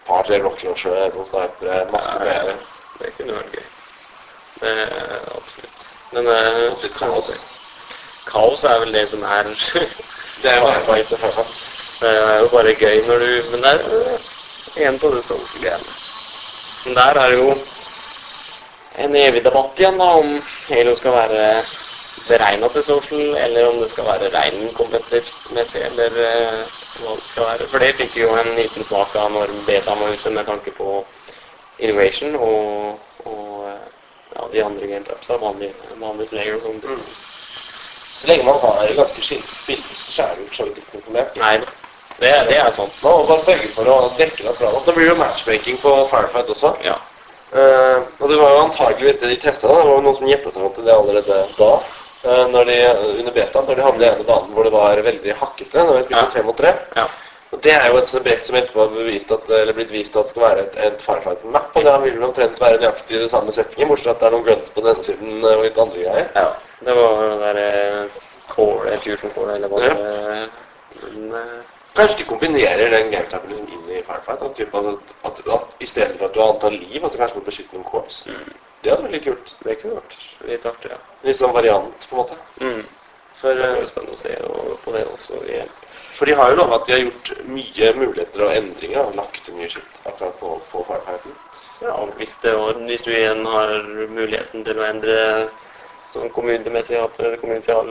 [0.09, 2.57] par-tre rocket launcher, noen snipere, masse ja, ja,
[3.03, 3.69] Det kunne vært gøy.
[4.63, 5.87] Det er absolutt.
[6.15, 7.31] Men uh, kaos,
[8.25, 9.53] kaos er vel det som er
[10.45, 11.05] Det er bare
[12.01, 14.19] Det er jo bare gøy når du Men det er
[14.77, 15.95] igjen på det social-greiene.
[16.85, 17.55] Men der er det jo
[18.99, 21.47] en evig debatt igjen da, om Halo skal være
[22.29, 25.33] beregna til social, eller om det skal være rein kompetitivt
[25.75, 26.61] eller uh,
[27.01, 27.69] hva det skal være.
[27.71, 31.05] For det fikk jo en liten smak av når beta var ute med tanke på
[31.79, 33.81] innovation og, og uh,
[34.37, 36.85] ja, de andre gametrapsa, vanlige, vanlige player og sånt.
[36.85, 37.34] Mm.
[38.25, 41.27] Så lenge man har ganske skilt spill, så er det jo så vidt ikke problem.
[41.37, 41.59] Nei,
[42.23, 42.95] det det er sant.
[43.03, 44.87] Man må bare sørge for å dekke det fra oss.
[44.87, 46.71] Det blir jo matchmaking på Firefight også.
[46.87, 46.95] Ja.
[47.53, 50.55] Uh, og det var jo antagelig etter de testa, det var jo noen som gjetta
[50.55, 51.69] seg til det allerede da.
[52.25, 52.81] Uh, når de,
[53.21, 56.27] under beta, når de hadde ene banen hvor det var veldig hakkete, når vi spilte
[56.33, 56.75] tre mot tre.
[56.97, 57.07] Ja.
[57.53, 60.31] Og det er jo et objekt som etterpå har bevist at, eller blitt vist at
[60.31, 61.77] det skal være et, et Firefight-map.
[61.77, 64.31] Og det vil vel omtrent være nøyaktig i det samme settingen, bortsett fra at det
[64.31, 66.33] er noen grunts på denne siden og litt andre greier.
[66.35, 66.49] Ja,
[66.81, 68.09] det var den der
[68.49, 70.51] core, fusion core, eller hva det er.
[71.15, 71.55] Men,
[71.95, 74.41] Kanskje de kombinerer den gametappen liksom inn i Firefight?
[74.43, 77.19] At, typ, at, at, at I stedet for at du har antall liv, at du
[77.21, 78.17] kanskje må beskytte noen cores.
[78.27, 78.49] Mm.
[78.83, 79.53] Det hadde vært litt kult.
[79.63, 80.17] Det kunne vært
[80.49, 80.99] litt artig, ja.
[81.23, 82.41] Litt sånn variant, på en måte.
[82.65, 82.83] Mm.
[83.39, 84.35] For det er spennende å se
[84.83, 85.41] på det også.
[85.47, 85.71] igjen.
[86.19, 89.41] For de har jo lova at de har gjort mye muligheter og endringer og lagt
[89.47, 91.39] til mye skitt akkurat på, på Firefighten.
[91.83, 92.57] Ja, hvis, det,
[92.89, 93.73] hvis du igjen har
[94.11, 95.17] muligheten til å endre
[96.15, 97.89] sånn community-messig at kommunen har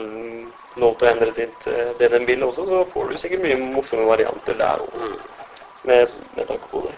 [0.80, 3.58] lov til å endre sitt, eh, det den vil også, så får du sikkert mye
[3.62, 4.94] morsomme varianter der òg.
[5.00, 5.18] Mm.
[5.84, 6.94] Med, med tanke på det.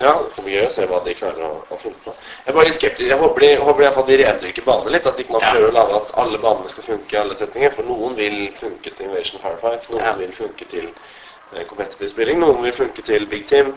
[0.00, 2.14] Ja, det blir gøy å se hva de klarer å, å finne på.
[2.44, 3.08] Jeg er bare litt skeptisk.
[3.10, 5.06] Jeg håper de, håper de, de rendyrker banene litt.
[5.06, 7.74] At de man prøver å lage at alle banene skal funke i alle setninger.
[7.76, 10.12] For noen vil funke til Invasion Firefight, noen ja.
[10.18, 13.74] vil funke til eh, competitive spilling, noen vil funke til Big Team.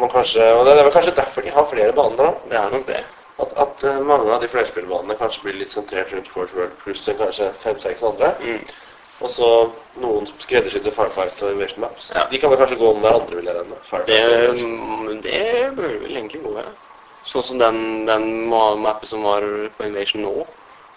[0.00, 2.20] Kanskje, og Det er vel kanskje derfor de har flere baner.
[2.20, 2.32] da.
[2.48, 3.00] Det er nok det
[3.44, 7.04] at, at uh, mange av de flerspillbanene kanskje blir litt sentrert rundt Fort World pluss
[7.06, 8.34] kanskje fem-seks andre.
[8.44, 8.62] Mm.
[9.20, 9.48] Og så
[10.00, 12.08] noen skreddersydde Firefight og Invasion Maps.
[12.14, 12.24] Ja.
[12.30, 14.22] De kan vel kanskje gå om hverandre, vil jeg regne Det,
[14.56, 15.42] mm, det
[15.76, 16.70] bør vel egentlig gå, ja.
[17.28, 19.44] Sånn som den, den mappet som var
[19.76, 20.46] på Invasion nå.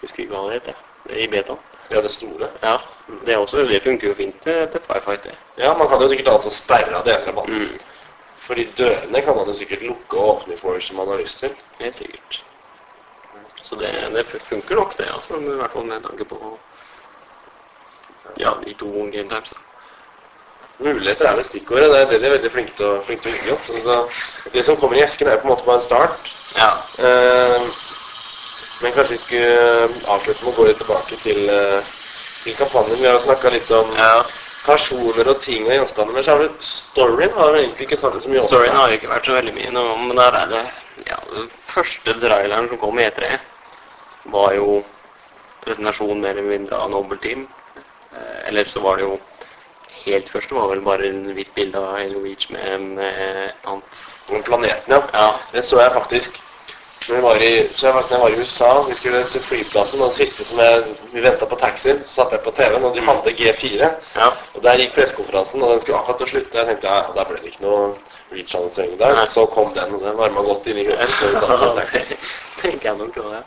[0.00, 0.80] Husker ikke hva det heter.
[1.10, 1.58] Er I beta.
[1.90, 2.48] Ja, det store.
[2.62, 2.78] Ja,
[3.26, 5.28] det, også, det funker jo fint til, til Firefight.
[5.28, 5.36] Det.
[5.60, 7.68] Ja, man kan jo sikkert altså sperre av deler av banen.
[7.68, 7.93] Mm.
[8.46, 11.54] Fordi dørene kan man jo sikkert lukke og åpne for som man har lyst til.
[11.80, 12.42] Helt sikkert.
[13.62, 15.06] Så det, det funker nok, det.
[15.14, 16.58] altså, I hvert fall med tanke på
[18.38, 19.52] ja, de to game times.
[20.78, 21.90] Muligheter er det stikkordet.
[21.90, 23.78] Det er det de er veldig flinke til å, flinke til å gjøre.
[23.78, 23.98] Altså,
[24.52, 26.32] det som kommer i esken, er på en måte bare en start.
[26.58, 26.70] Ja.
[26.98, 27.68] Eh,
[28.82, 31.46] Men kanskje vi skulle avslutte med å gå litt tilbake til,
[32.42, 32.98] til kampanjen.
[33.00, 34.24] Vi har snakka litt om ja.
[34.64, 36.14] Personer og ting og gjenstander.
[36.16, 38.48] Men selve storyen har egentlig ikke snakket så mye om.
[38.48, 40.64] Storyen har ikke vært så veldig mye om, men der er det
[41.08, 43.30] ja, Den første traileren som kom i E3,
[44.32, 44.80] var jo
[45.64, 47.48] presentasjon mer eller mindre av Noble Team.
[48.46, 49.18] Eller så var det jo
[50.04, 54.02] helt første var vel bare en hvitt bilde av Eloise med, med et annet
[54.46, 55.00] planeten, ja.
[55.14, 55.28] ja.
[55.52, 56.40] Det så jeg faktisk.
[57.08, 60.46] Når jeg var i, så jeg, var i USA, vi skulle til flyplassen, og siste
[60.48, 63.90] som jeg, vi venta på taxien, så satte jeg på TV-en, og de hadde G4.
[64.16, 64.30] Ja.
[64.54, 66.58] Og Der gikk pressekonferansen, og den skulle akkurat til å slutte.
[66.58, 67.82] Jeg tenkte ja, der ble det ikke noe
[68.32, 69.14] Reach-annonsering der.
[69.18, 69.28] Nei.
[69.34, 72.16] Så kom den, og den varma godt inn i kroppen.
[72.62, 73.42] tenker jeg nok det.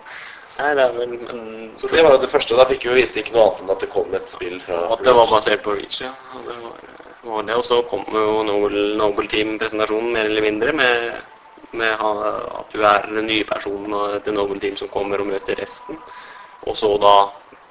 [0.58, 1.72] Nei, det er vel men...
[1.82, 2.58] Så det var jo det første.
[2.58, 4.84] Da fikk vi jo vite ikke noe annet enn at det kom et spill fra
[4.95, 6.14] At det var basert på Reach, ja.
[6.34, 6.86] Og, det var,
[7.32, 7.58] var det.
[7.58, 11.20] og så kom jo Noble, Noble Team-presentasjonen mer eller mindre med,
[11.72, 15.60] med at du er den nye personen og The Noble Team som kommer og møter
[15.60, 15.99] resten.
[16.68, 17.14] Og så da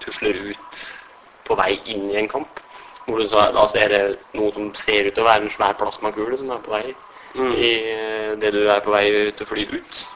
[0.04, 0.84] tusler ut
[1.46, 2.60] på vei inn i en kamp.
[3.06, 4.02] Hvor du så, da ser det
[4.34, 6.86] noe som ser ut til å være en svær plasmakule som er på vei
[7.36, 7.52] mm.
[7.54, 7.72] i
[8.42, 10.06] det du er på vei til å fly ut.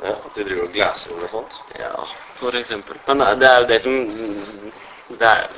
[0.00, 1.56] Ja, At de driver og glasser eller sånt?
[1.78, 1.92] Ja,
[2.40, 2.96] for eksempel.
[3.06, 3.96] Men det er jo det som
[5.20, 5.48] det er,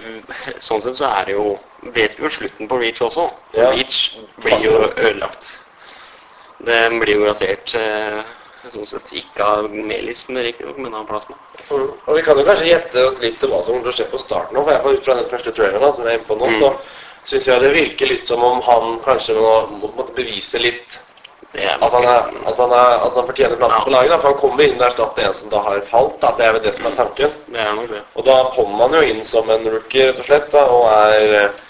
[0.64, 3.26] Sånn sett så er det jo Vet vi jo slutten på Reach også.
[3.54, 3.72] Ja.
[3.74, 5.48] Reach blir jo ødelagt.
[6.66, 8.22] Det blir jo rasert eh,
[8.70, 11.36] sånn sett ikke av melis, men riktignok, men av plasma.
[11.68, 11.88] Mm.
[11.90, 14.10] Og Vi kan jo kanskje gjette oss litt til hva som kommer til å skje
[14.12, 14.64] på starten nå.
[14.64, 16.60] for jeg Ut fra den første traileren som jeg er inne på nå, mm.
[16.60, 19.54] så syns jeg det virker litt som om han kanskje må,
[19.96, 21.00] måtte bevise litt
[21.52, 23.80] at han, er, at, han er, at han fortjener plass ja.
[23.84, 24.10] på laget.
[24.10, 26.14] Da, for han kommer inn og erstatter en som da har falt.
[26.22, 26.30] Da.
[26.38, 27.34] Det er vel det som er tanken.
[27.52, 28.00] Det er nok det.
[28.16, 31.36] Og da kommer man jo inn som en rookie rett og slett, da, og er
[31.42, 31.60] eh,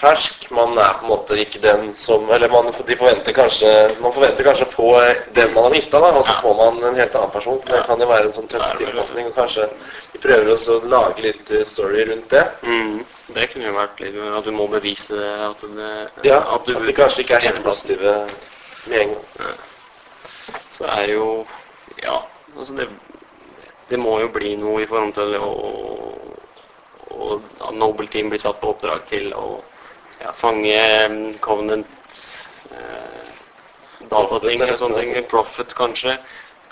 [0.00, 0.46] fersk.
[0.54, 3.70] Man er på en måte ikke den som Eller man, de forventer kanskje,
[4.02, 4.88] man forventer kanskje å få
[5.36, 7.60] den man har mista, og så får man en helt annen person.
[7.66, 9.30] Det kan jo være en sånn tøffeltilpasning.
[9.30, 9.68] Og kanskje
[10.12, 12.44] de prøver å lage litt eh, story rundt det.
[12.62, 12.98] Mm.
[13.36, 15.22] Det kunne jo vært litt at du må bevise.
[15.48, 15.90] At, det,
[16.30, 18.14] ja, at, du, at de kanskje ikke er helt positive
[18.88, 19.56] med en gang.
[20.72, 21.30] Så er det jo
[21.98, 22.20] Ja,
[22.56, 22.84] altså det,
[23.90, 25.48] det må jo bli noe i forhold til å,
[27.66, 29.58] at Noble Team blir satt på oppdrag til å
[30.20, 31.86] ja, fange um, Covenant
[32.70, 33.32] eh,
[34.10, 35.28] datating og sånne ting.
[35.30, 36.18] Profit, kanskje.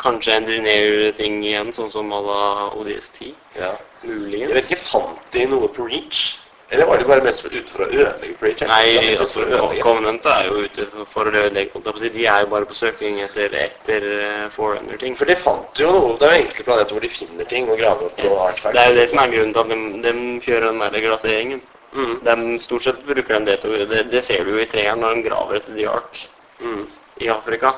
[0.01, 2.40] Kanskje engineer-ting igjen, sånn som à la
[2.76, 3.36] ODS10.
[3.57, 3.76] Ja.
[4.03, 4.51] Muligens.
[4.51, 6.26] Jeg vet ikke, Fant de noe på Reach?
[6.68, 8.64] Eller var de bare mest ute for å ødelegge Preach?
[8.66, 9.47] Nei, altså,
[9.78, 11.82] Covenant er jo ute for å ødelegge.
[12.03, 15.14] De er jo bare på søking etter, etter uh, Forerunner-ting.
[15.18, 17.80] For de fant jo noe Det er jo enkle planeter hvor de finner ting og
[17.80, 18.74] graver opp noe artefakt.
[18.74, 21.64] Det er jo det som er grunnen til at de, de kjører den der glaseringen.
[21.93, 22.16] Mm.
[22.24, 25.01] De, stort sett bruker de det til å det, det ser du jo i treeren
[25.01, 26.18] når de graver etter The Ark
[26.61, 26.82] mm.
[27.24, 27.76] i Afrika.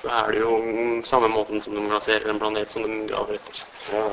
[0.00, 0.56] Så er det jo
[1.04, 3.62] samme måten som de plasserer en planet som de graver etter.
[3.92, 4.08] Ja.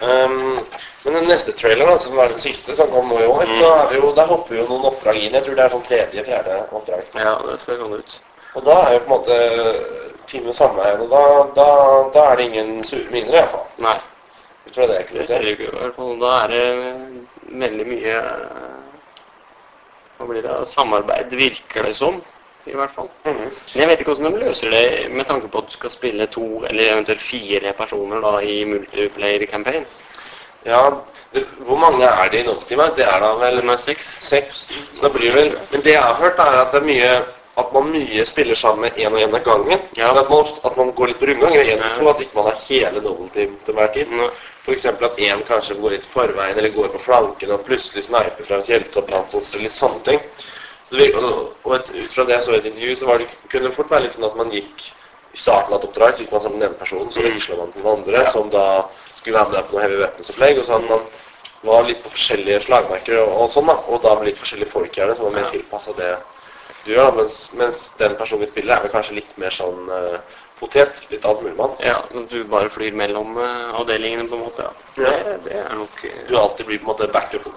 [0.00, 0.58] Um,
[1.04, 3.58] men den neste traileren, som var den siste som kom nå i år, mm.
[3.60, 5.36] så er det jo, der hopper jo noen oppdrag inn.
[5.36, 7.04] Jeg tror det er sånn tredje-fjerde oppdrag.
[7.14, 8.16] Ja, det ser sånn ut.
[8.54, 9.38] Og da er jo på en måte
[10.30, 11.04] teamet samme igjen.
[11.06, 11.22] Og da,
[11.56, 11.68] da,
[12.16, 13.64] da, er det ingen sure miner, iallfall.
[13.86, 13.96] Nei.
[14.64, 15.26] Jeg tror det er ikke det.
[15.30, 16.12] Ser ikke, i hvert fall.
[16.20, 16.66] Da er det
[17.64, 18.18] veldig mye
[20.18, 20.54] Hva blir det?
[20.70, 22.22] Samarbeid, virker det som
[22.66, 23.08] i hvert fall.
[23.24, 23.50] Mm -hmm.
[23.74, 26.26] Men jeg vet ikke hvordan de løser det med tanke på at du skal spille
[26.26, 29.84] to eller eventuelt fire personer da i multiplayer campaign.
[30.66, 30.90] Ja,
[31.58, 32.82] hvor mange er det i Noctima?
[32.96, 34.04] Det er da vel med seks.
[34.20, 34.68] seks.
[34.94, 37.24] Så da blir vel, men det jeg har hørt, er at det er mye
[37.56, 39.80] at man mye spiller sammen én og én av gangen.
[39.96, 40.10] Ja.
[40.20, 41.54] At, man, at, man, går litt på rundgang.
[41.54, 41.98] Én ja.
[41.98, 44.06] to, at ikke man har hele Noble Team til hver tid.
[44.10, 44.28] Ja.
[44.64, 44.86] F.eks.
[44.88, 48.68] at én kanskje går litt forveien eller går på flanken og plutselig sniper fra en
[48.68, 49.10] fjelltopp.
[49.60, 50.20] Litt sånne ting.
[50.94, 53.90] Og et, ut fra det jeg så i et intervju, så det, kunne det fort
[53.90, 54.86] være litt sånn at man gikk
[55.34, 57.58] i starten av et oppdrag, så gikk man sammen med den ene personen, så veksla
[57.58, 58.66] man til den andre, som da
[59.18, 60.60] skulle være med på noe heavy weapons-opplegg.
[60.60, 61.06] Og så hadde man
[61.64, 63.76] var litt på forskjellige slagmerker og, og sånn, da.
[63.88, 66.12] Og da med litt forskjellige folk gjerne, som var mer tilpassa det
[66.84, 67.10] du gjør.
[67.10, 70.18] da, mens, mens, den personen vi spiller, er vel kanskje litt mer sånn uh,
[70.58, 71.02] potet.
[71.08, 71.68] Litt av mulig.
[71.84, 71.98] Ja,
[72.30, 74.66] du bare flyr mellom uh, avdelingene, på en måte.
[74.66, 75.04] Ja.
[75.04, 75.12] ja.
[75.24, 77.56] Det, det, er nok uh, Du alltid blir på en måte backupen.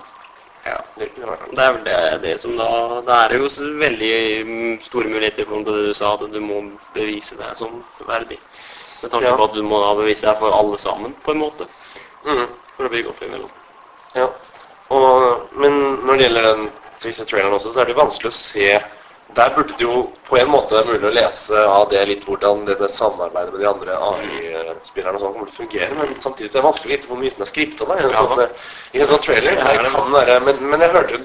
[0.67, 3.47] Ja, det, er vel det, det som da Det er jo
[3.79, 4.15] veldig
[4.47, 6.59] mm, store muligheter for det du sa, at du må
[6.95, 7.79] bevise deg som
[8.09, 8.39] verdig.
[9.01, 9.37] Med tanke ja.
[9.37, 11.69] på at du må da bevise deg for alle sammen, på en måte.
[12.25, 12.47] Mm.
[12.75, 13.53] For å bygge opp imellom.
[14.17, 14.27] Ja.
[14.91, 16.67] Og, men når det gjelder den
[17.23, 18.69] traileren også, så er det vanskelig å se
[19.37, 22.63] der burde det jo på en måte være mulig å lese av det litt hvordan
[22.65, 26.55] det samarbeidet med de andre AI-spillerne og sånn kommer til å fungere, men samtidig er
[26.55, 28.23] det vanskelig å vite hvor mye som er skripta i en, ja.
[28.31, 28.55] sånn,
[28.97, 29.59] i en sånn trailer.
[29.61, 31.21] Det kan være, men, men jeg hørte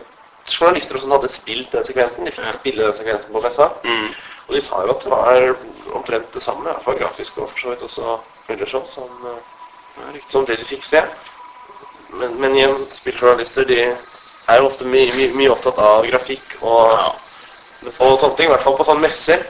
[0.50, 2.28] journalister som hadde spilt den sekvensen.
[2.28, 3.70] De fikk spille den sekvensen på messa.
[3.86, 4.12] Mm.
[4.48, 5.48] Og de sa jo at det var
[5.96, 8.16] omtrent det samme, i hvert fall grafisk og for så vidt også
[8.52, 11.04] ellers sånn, som, det de fikk se.
[12.12, 16.98] Men, men igjen, spilljournalister de er jo ofte mye my, my opptatt av grafikk og,
[16.98, 17.12] Ja.
[17.86, 18.48] Og sånne ting.
[18.48, 19.46] I hvert fall på sånne messer.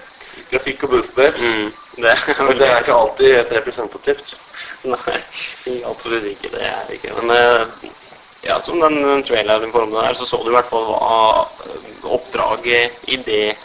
[0.51, 1.43] Grafikk og bootbabes.
[1.43, 1.73] Mm,
[2.05, 2.15] det
[2.47, 4.37] Men det er ikke alltid helt representativt.
[4.93, 5.19] Nei,
[5.89, 6.53] absolutt ikke.
[6.55, 7.17] Det er det ikke.
[7.21, 7.91] Men eh,
[8.47, 11.19] ja, som den den traileren formen der, så så du i hvert fall hva
[11.67, 13.57] eh, oppdraget i det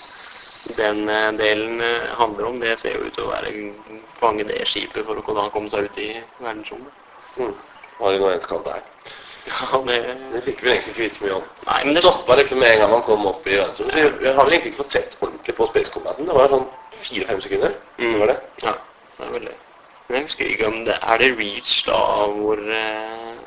[0.78, 1.82] den eh, delen
[2.20, 2.60] handler om.
[2.62, 3.72] Det ser jo ut til å være
[4.20, 6.12] fange det skipet for å komme seg ut i
[6.42, 6.94] verdensrommet.
[7.38, 7.56] Mm.
[7.98, 8.86] Hva de nå enn skal det er.
[9.48, 9.98] Ja, det
[10.34, 11.44] Det fikk vi egentlig ikke vite så mye om.
[11.68, 13.96] Nei, men Det stoppa liksom med en gang man kom opp i verdensrommet.
[13.96, 16.28] Vi, vi har vel egentlig ikke fått sett ordentlig på Space Combaten.
[16.28, 16.66] Det var sånn
[17.02, 17.76] fire-fem sekunder.
[17.98, 18.20] Mm.
[18.20, 18.38] Var det.
[18.66, 18.74] Ja,
[19.18, 19.56] det er vel det.
[20.08, 21.98] Men jeg husker ikke om det Er det Reach da
[22.32, 23.40] hvor eh,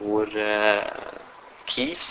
[0.00, 0.84] Hvor eh,
[1.68, 2.04] Keys,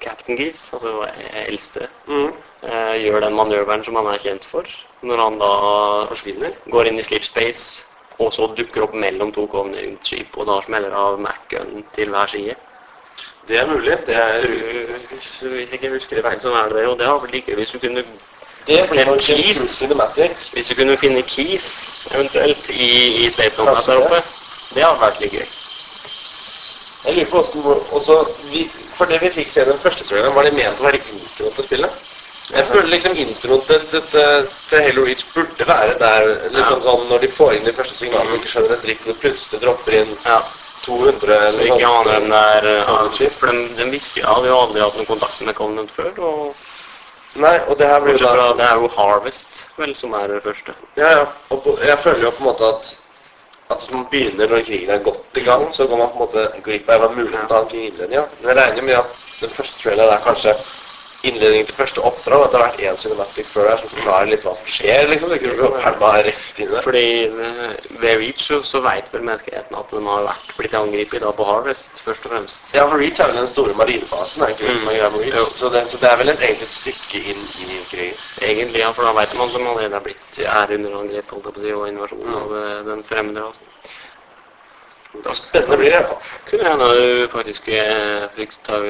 [0.00, 1.06] Captain Keys, altså
[1.46, 2.32] eldste, Mm.
[2.62, 4.64] eh, gjør den manøveren som han er kjent for.
[5.02, 5.50] Når han da
[6.08, 6.52] Forsvinner.
[6.72, 7.82] går inn i sleep space,
[8.18, 12.54] og så dukker opp mellom to Covenant-skip, og da smeller av Mac-en til hver side.
[13.48, 13.98] Det er mulig.
[14.06, 14.46] Det er
[15.40, 16.86] Hvis jeg ikke husker det feil, så er det det.
[16.88, 18.04] Og det har vel ikke Hvis du kunne,
[18.66, 20.30] Det blir nok cinematic.
[20.52, 21.62] hvis du kunne finne Keys
[22.14, 24.22] eventuelt i, i Slate der oppe,
[24.74, 25.46] det hadde vært litt gøy.
[27.04, 30.42] Jeg lurer på hvordan også, vi, For det vi fikk se den første traileren, var
[30.42, 31.90] det ment å være introen til spillet?
[32.46, 37.08] Jeg føler liksom introen til, til, til, til Halo Reach burde være der liksom sånn
[37.10, 40.14] når de får inn de første signalene ikke skjønner en dritt, og plutselig dropper inn
[40.26, 40.38] Ja.
[40.86, 43.32] 200 Så eller ikke noe aner dem der ja, Covenant-skip.
[43.40, 46.12] For den, den virker, ja, Vi har aldri hatt noen kontakt med Covenant før.
[46.28, 50.30] Og Nei, og det her blir jo da det er jo Harvest vel som er
[50.30, 50.72] det første.
[50.96, 51.26] Ja, ja.
[51.50, 52.94] Og på, jeg føler jo på en måte at
[53.66, 56.22] at hvis man begynner når krigen er godt i gang, så går man på en
[56.22, 58.20] måte glipp av muligheten til å ha en fin innledning.
[58.20, 58.24] Ja.
[58.40, 60.52] Men jeg regner med at den første traileren er kanskje
[61.24, 64.44] innledningen til første oppdrag, at det har vært én cinematic før her som forklarer litt
[64.44, 65.30] hva som skjer, liksom.
[65.32, 66.74] Det kunne pælma rett inn.
[66.84, 71.24] Fordi eh, ved Reach så, så vet vel menneskeheten at de har vært blitt angrepet
[71.24, 72.60] da på Harvest, først og fremst.
[72.76, 74.44] Ja, for Reach er vel den store marinefasen.
[74.48, 75.56] ikke det som er med Reach?
[75.58, 78.20] Så det, så det er vel et, egentlig et stykke inn i krigen.
[78.42, 81.54] Egentlig, ja, for da vet man de allerede er blitt er under angrep holdt jeg
[81.56, 82.34] på å si, og invasjon Mm.
[82.42, 83.74] av eh, den fremmede rasen.
[85.16, 86.00] Det er spennende blir det.
[86.50, 88.80] Kunne hende du faktisk eh, fikk ta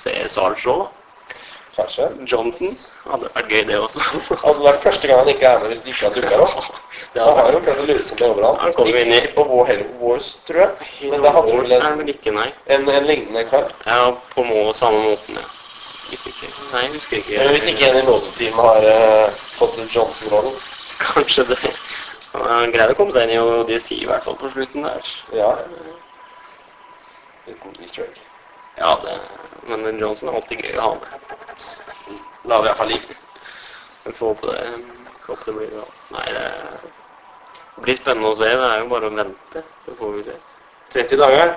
[0.00, 0.86] se Sarge òg, da.
[1.74, 2.04] Kanskje.
[2.30, 2.76] Johnson.
[3.04, 4.02] Hadde vært gøy, det også.
[4.44, 6.68] Hadde vært første gang han ikke er med hvis de ikke har dukka opp.
[7.14, 8.60] Det Han har jo prøvd å lure seg til overalt.
[8.62, 10.88] Han kommer inn i- Ikke på War Wars, tror jeg.
[11.10, 12.46] Men da hadde Wars vel er en, vel ikke, nei.
[12.76, 13.68] en, en lignende kar.
[13.86, 13.98] Ja,
[14.34, 15.46] på må, samme måten, ja.
[16.10, 16.50] Hvis ikke.
[16.72, 17.38] Nei, jeg husker ikke.
[17.40, 20.58] Men hvis ikke en i nådeteamet har uh, fått Johnson-rollen
[21.00, 21.58] Kanskje det.
[22.34, 25.10] Han greide å komme seg inn i Odyssey i hvert fall på slutten der.
[25.34, 25.50] Ja.
[27.48, 28.20] Uten easter egg.
[28.78, 29.18] Ja, det,
[29.68, 32.18] men Johnson er alltid gøy å ha med.
[32.44, 33.16] La vi i hvert fall ligge.
[34.04, 34.64] Vi får håpe det,
[35.26, 35.84] håpe det blir bra.
[36.16, 38.50] Nei, det blir spennende å se.
[38.50, 40.38] Det er jo bare å vente, så får vi se.
[40.94, 41.54] 30 dager.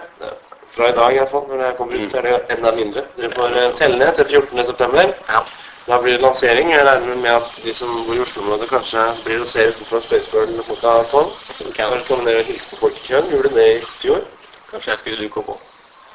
[0.76, 2.10] Fra i dag i hvert fall, når det kommer ut, Mm.
[2.12, 3.04] så er det enda mindre.
[3.18, 4.66] Dere får eh, telle ned til 14.
[4.66, 5.14] september.
[5.30, 5.42] Ja.
[5.88, 6.72] Da blir det lansering.
[6.72, 10.52] Jeg regner med at de som bor i Oslo-området kanskje blir å se utenfor Spacebird
[10.68, 11.32] klokka 12.
[11.78, 13.30] Kanskje komme ned og hilse på folk i køen.
[13.32, 14.26] Gjorde det i fjor.
[14.72, 15.58] Kanskje jeg skulle dukke opp på.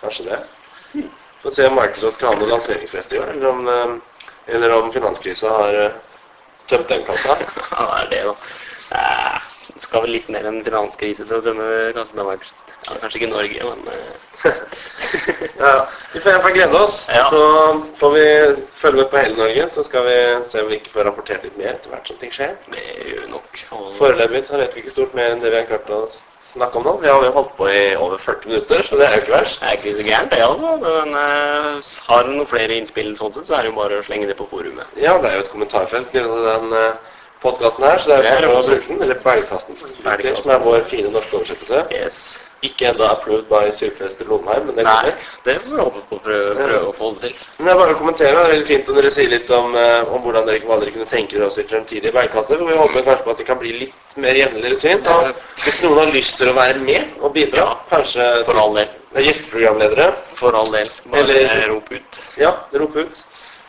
[0.02, 0.40] Kanskje det.
[1.42, 4.92] Få se om Microsoft kan ha noe lanseringsfest i år, eller om, eh, eller om
[4.94, 5.96] finanskrisa har eh,
[6.70, 7.38] tømt den kassa.
[7.72, 8.36] Ja, det er det, da.
[8.98, 9.40] Eh,
[9.72, 11.64] Det skal vel litt mer enn finanskrise til å dømme
[11.96, 12.72] kanskje Microsoft.
[12.86, 13.80] Ja, kanskje ikke Norge, men
[15.62, 15.72] Ja,
[16.12, 16.98] vi får iallfall glede oss.
[17.10, 17.24] Ja.
[17.30, 17.40] Så
[17.98, 18.24] får vi
[18.82, 20.16] følge med på hele Norge, så skal vi
[20.52, 22.54] se om vi ikke får rapportert litt mer etter hvert som ting skjer.
[22.74, 23.62] det gjør vi nok.
[23.78, 26.02] Og Foreløpig så vet vi ikke stort mer enn det vi har klart å
[26.52, 26.96] snakke om nå.
[27.02, 29.60] Vi har jo holdt på i over 40 minutter, så det er jo ikke verst.
[29.60, 30.74] Det er ikke så gærent, det, altså.
[30.82, 34.06] Men uh, har du noen flere innspill sånn sett, så er det jo bare å
[34.08, 35.00] slenge det på forumet.
[35.00, 38.52] Ja, det er jo et kommentarfelt i den uh, podkasten her, så det er jo
[38.52, 39.02] bare å bruke den.
[39.08, 39.82] Eller Bergkasten.
[40.42, 41.84] som er vår fine norske oversettelse.
[41.94, 42.22] Yes.
[42.62, 45.14] Ikke enda approved by Sylfester Lomheim, men det Nei, kommer.
[45.44, 47.32] det får vi håpe på å prøve, prøve å få det til.
[47.58, 48.30] Men er bare å kommentere.
[48.36, 50.92] Det er veldig fint om dere sier litt om, eh, om hvordan dere, hva dere
[50.94, 52.62] kunne tenke dere også i fremtidige bergkasser.
[52.62, 55.02] Vi håper kanskje på at det kan bli litt mer jevnligere syn.
[55.04, 55.32] Ja.
[55.64, 57.74] Hvis noen har lyst til å være med og bidra, Ja.
[57.90, 58.88] kanskje For all del.
[59.16, 60.88] er gjesteprogramledere, For all del.
[61.10, 62.20] Bare Eller- rop ut.
[62.38, 63.16] ja, rop ut.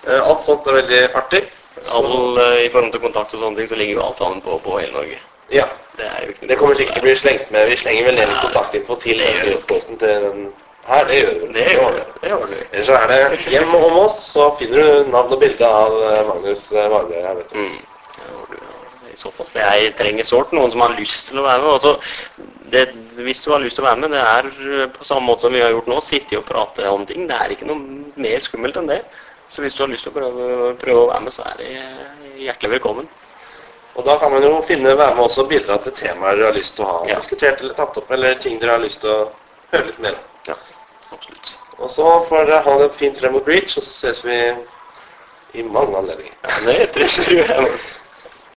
[0.07, 1.43] Eh, Alt sånt er veldig artig.
[1.91, 4.61] All, eh, I forhold til kontakt og sånne ting, så ligger jo alt sammen på,
[4.61, 5.17] på hele Norge.
[5.49, 5.65] Ja,
[5.97, 6.09] Det
[6.49, 7.67] det kommer sikkert til å bli slengt med.
[7.69, 8.27] Vi slenger vel Nei.
[8.41, 10.45] kontaktinfo til nyhetsposten til den
[10.87, 11.05] her.
[11.09, 11.49] Det gjør vi.
[11.53, 12.05] Det gjør det.
[12.21, 12.61] Det gjør det.
[12.71, 16.23] Ellers så er det hjem om oss, så finner du navn og bilde av eh,
[16.31, 17.59] Magnus eh, Vagle her, vet du.
[17.59, 17.77] Mm.
[18.49, 18.59] Du-
[19.13, 19.45] I så fall.
[19.53, 21.73] Jeg trenger sårt noen som har lyst til å være med.
[21.77, 21.91] Altså,
[22.73, 22.87] det,
[23.21, 25.53] hvis du har lyst til å være med, det er eh, på samme måte som
[25.53, 27.27] vi har gjort nå, sitte og prate om ting.
[27.29, 27.77] Det er ikke noe
[28.17, 29.03] mer skummelt enn det.
[29.53, 31.69] Så hvis du har lyst til å prøve, prøve å være med, så er det
[32.41, 33.05] hjertelig velkommen.
[33.95, 36.57] Og da kan man jo finne, være med også og bidra til temaer dere har
[36.57, 37.15] lyst til å ha Ja.
[37.19, 39.29] diskutert eller tatt opp, eller ting dere har lyst til å
[39.73, 40.23] høre litt mer om.
[40.47, 40.55] Ja,
[41.11, 41.57] absolutt.
[41.77, 44.37] Og så får dere ha det fint frem mot Breach, og så ses vi
[45.53, 46.33] i mange anledninger.
[46.43, 47.71] Ja, det tror jeg.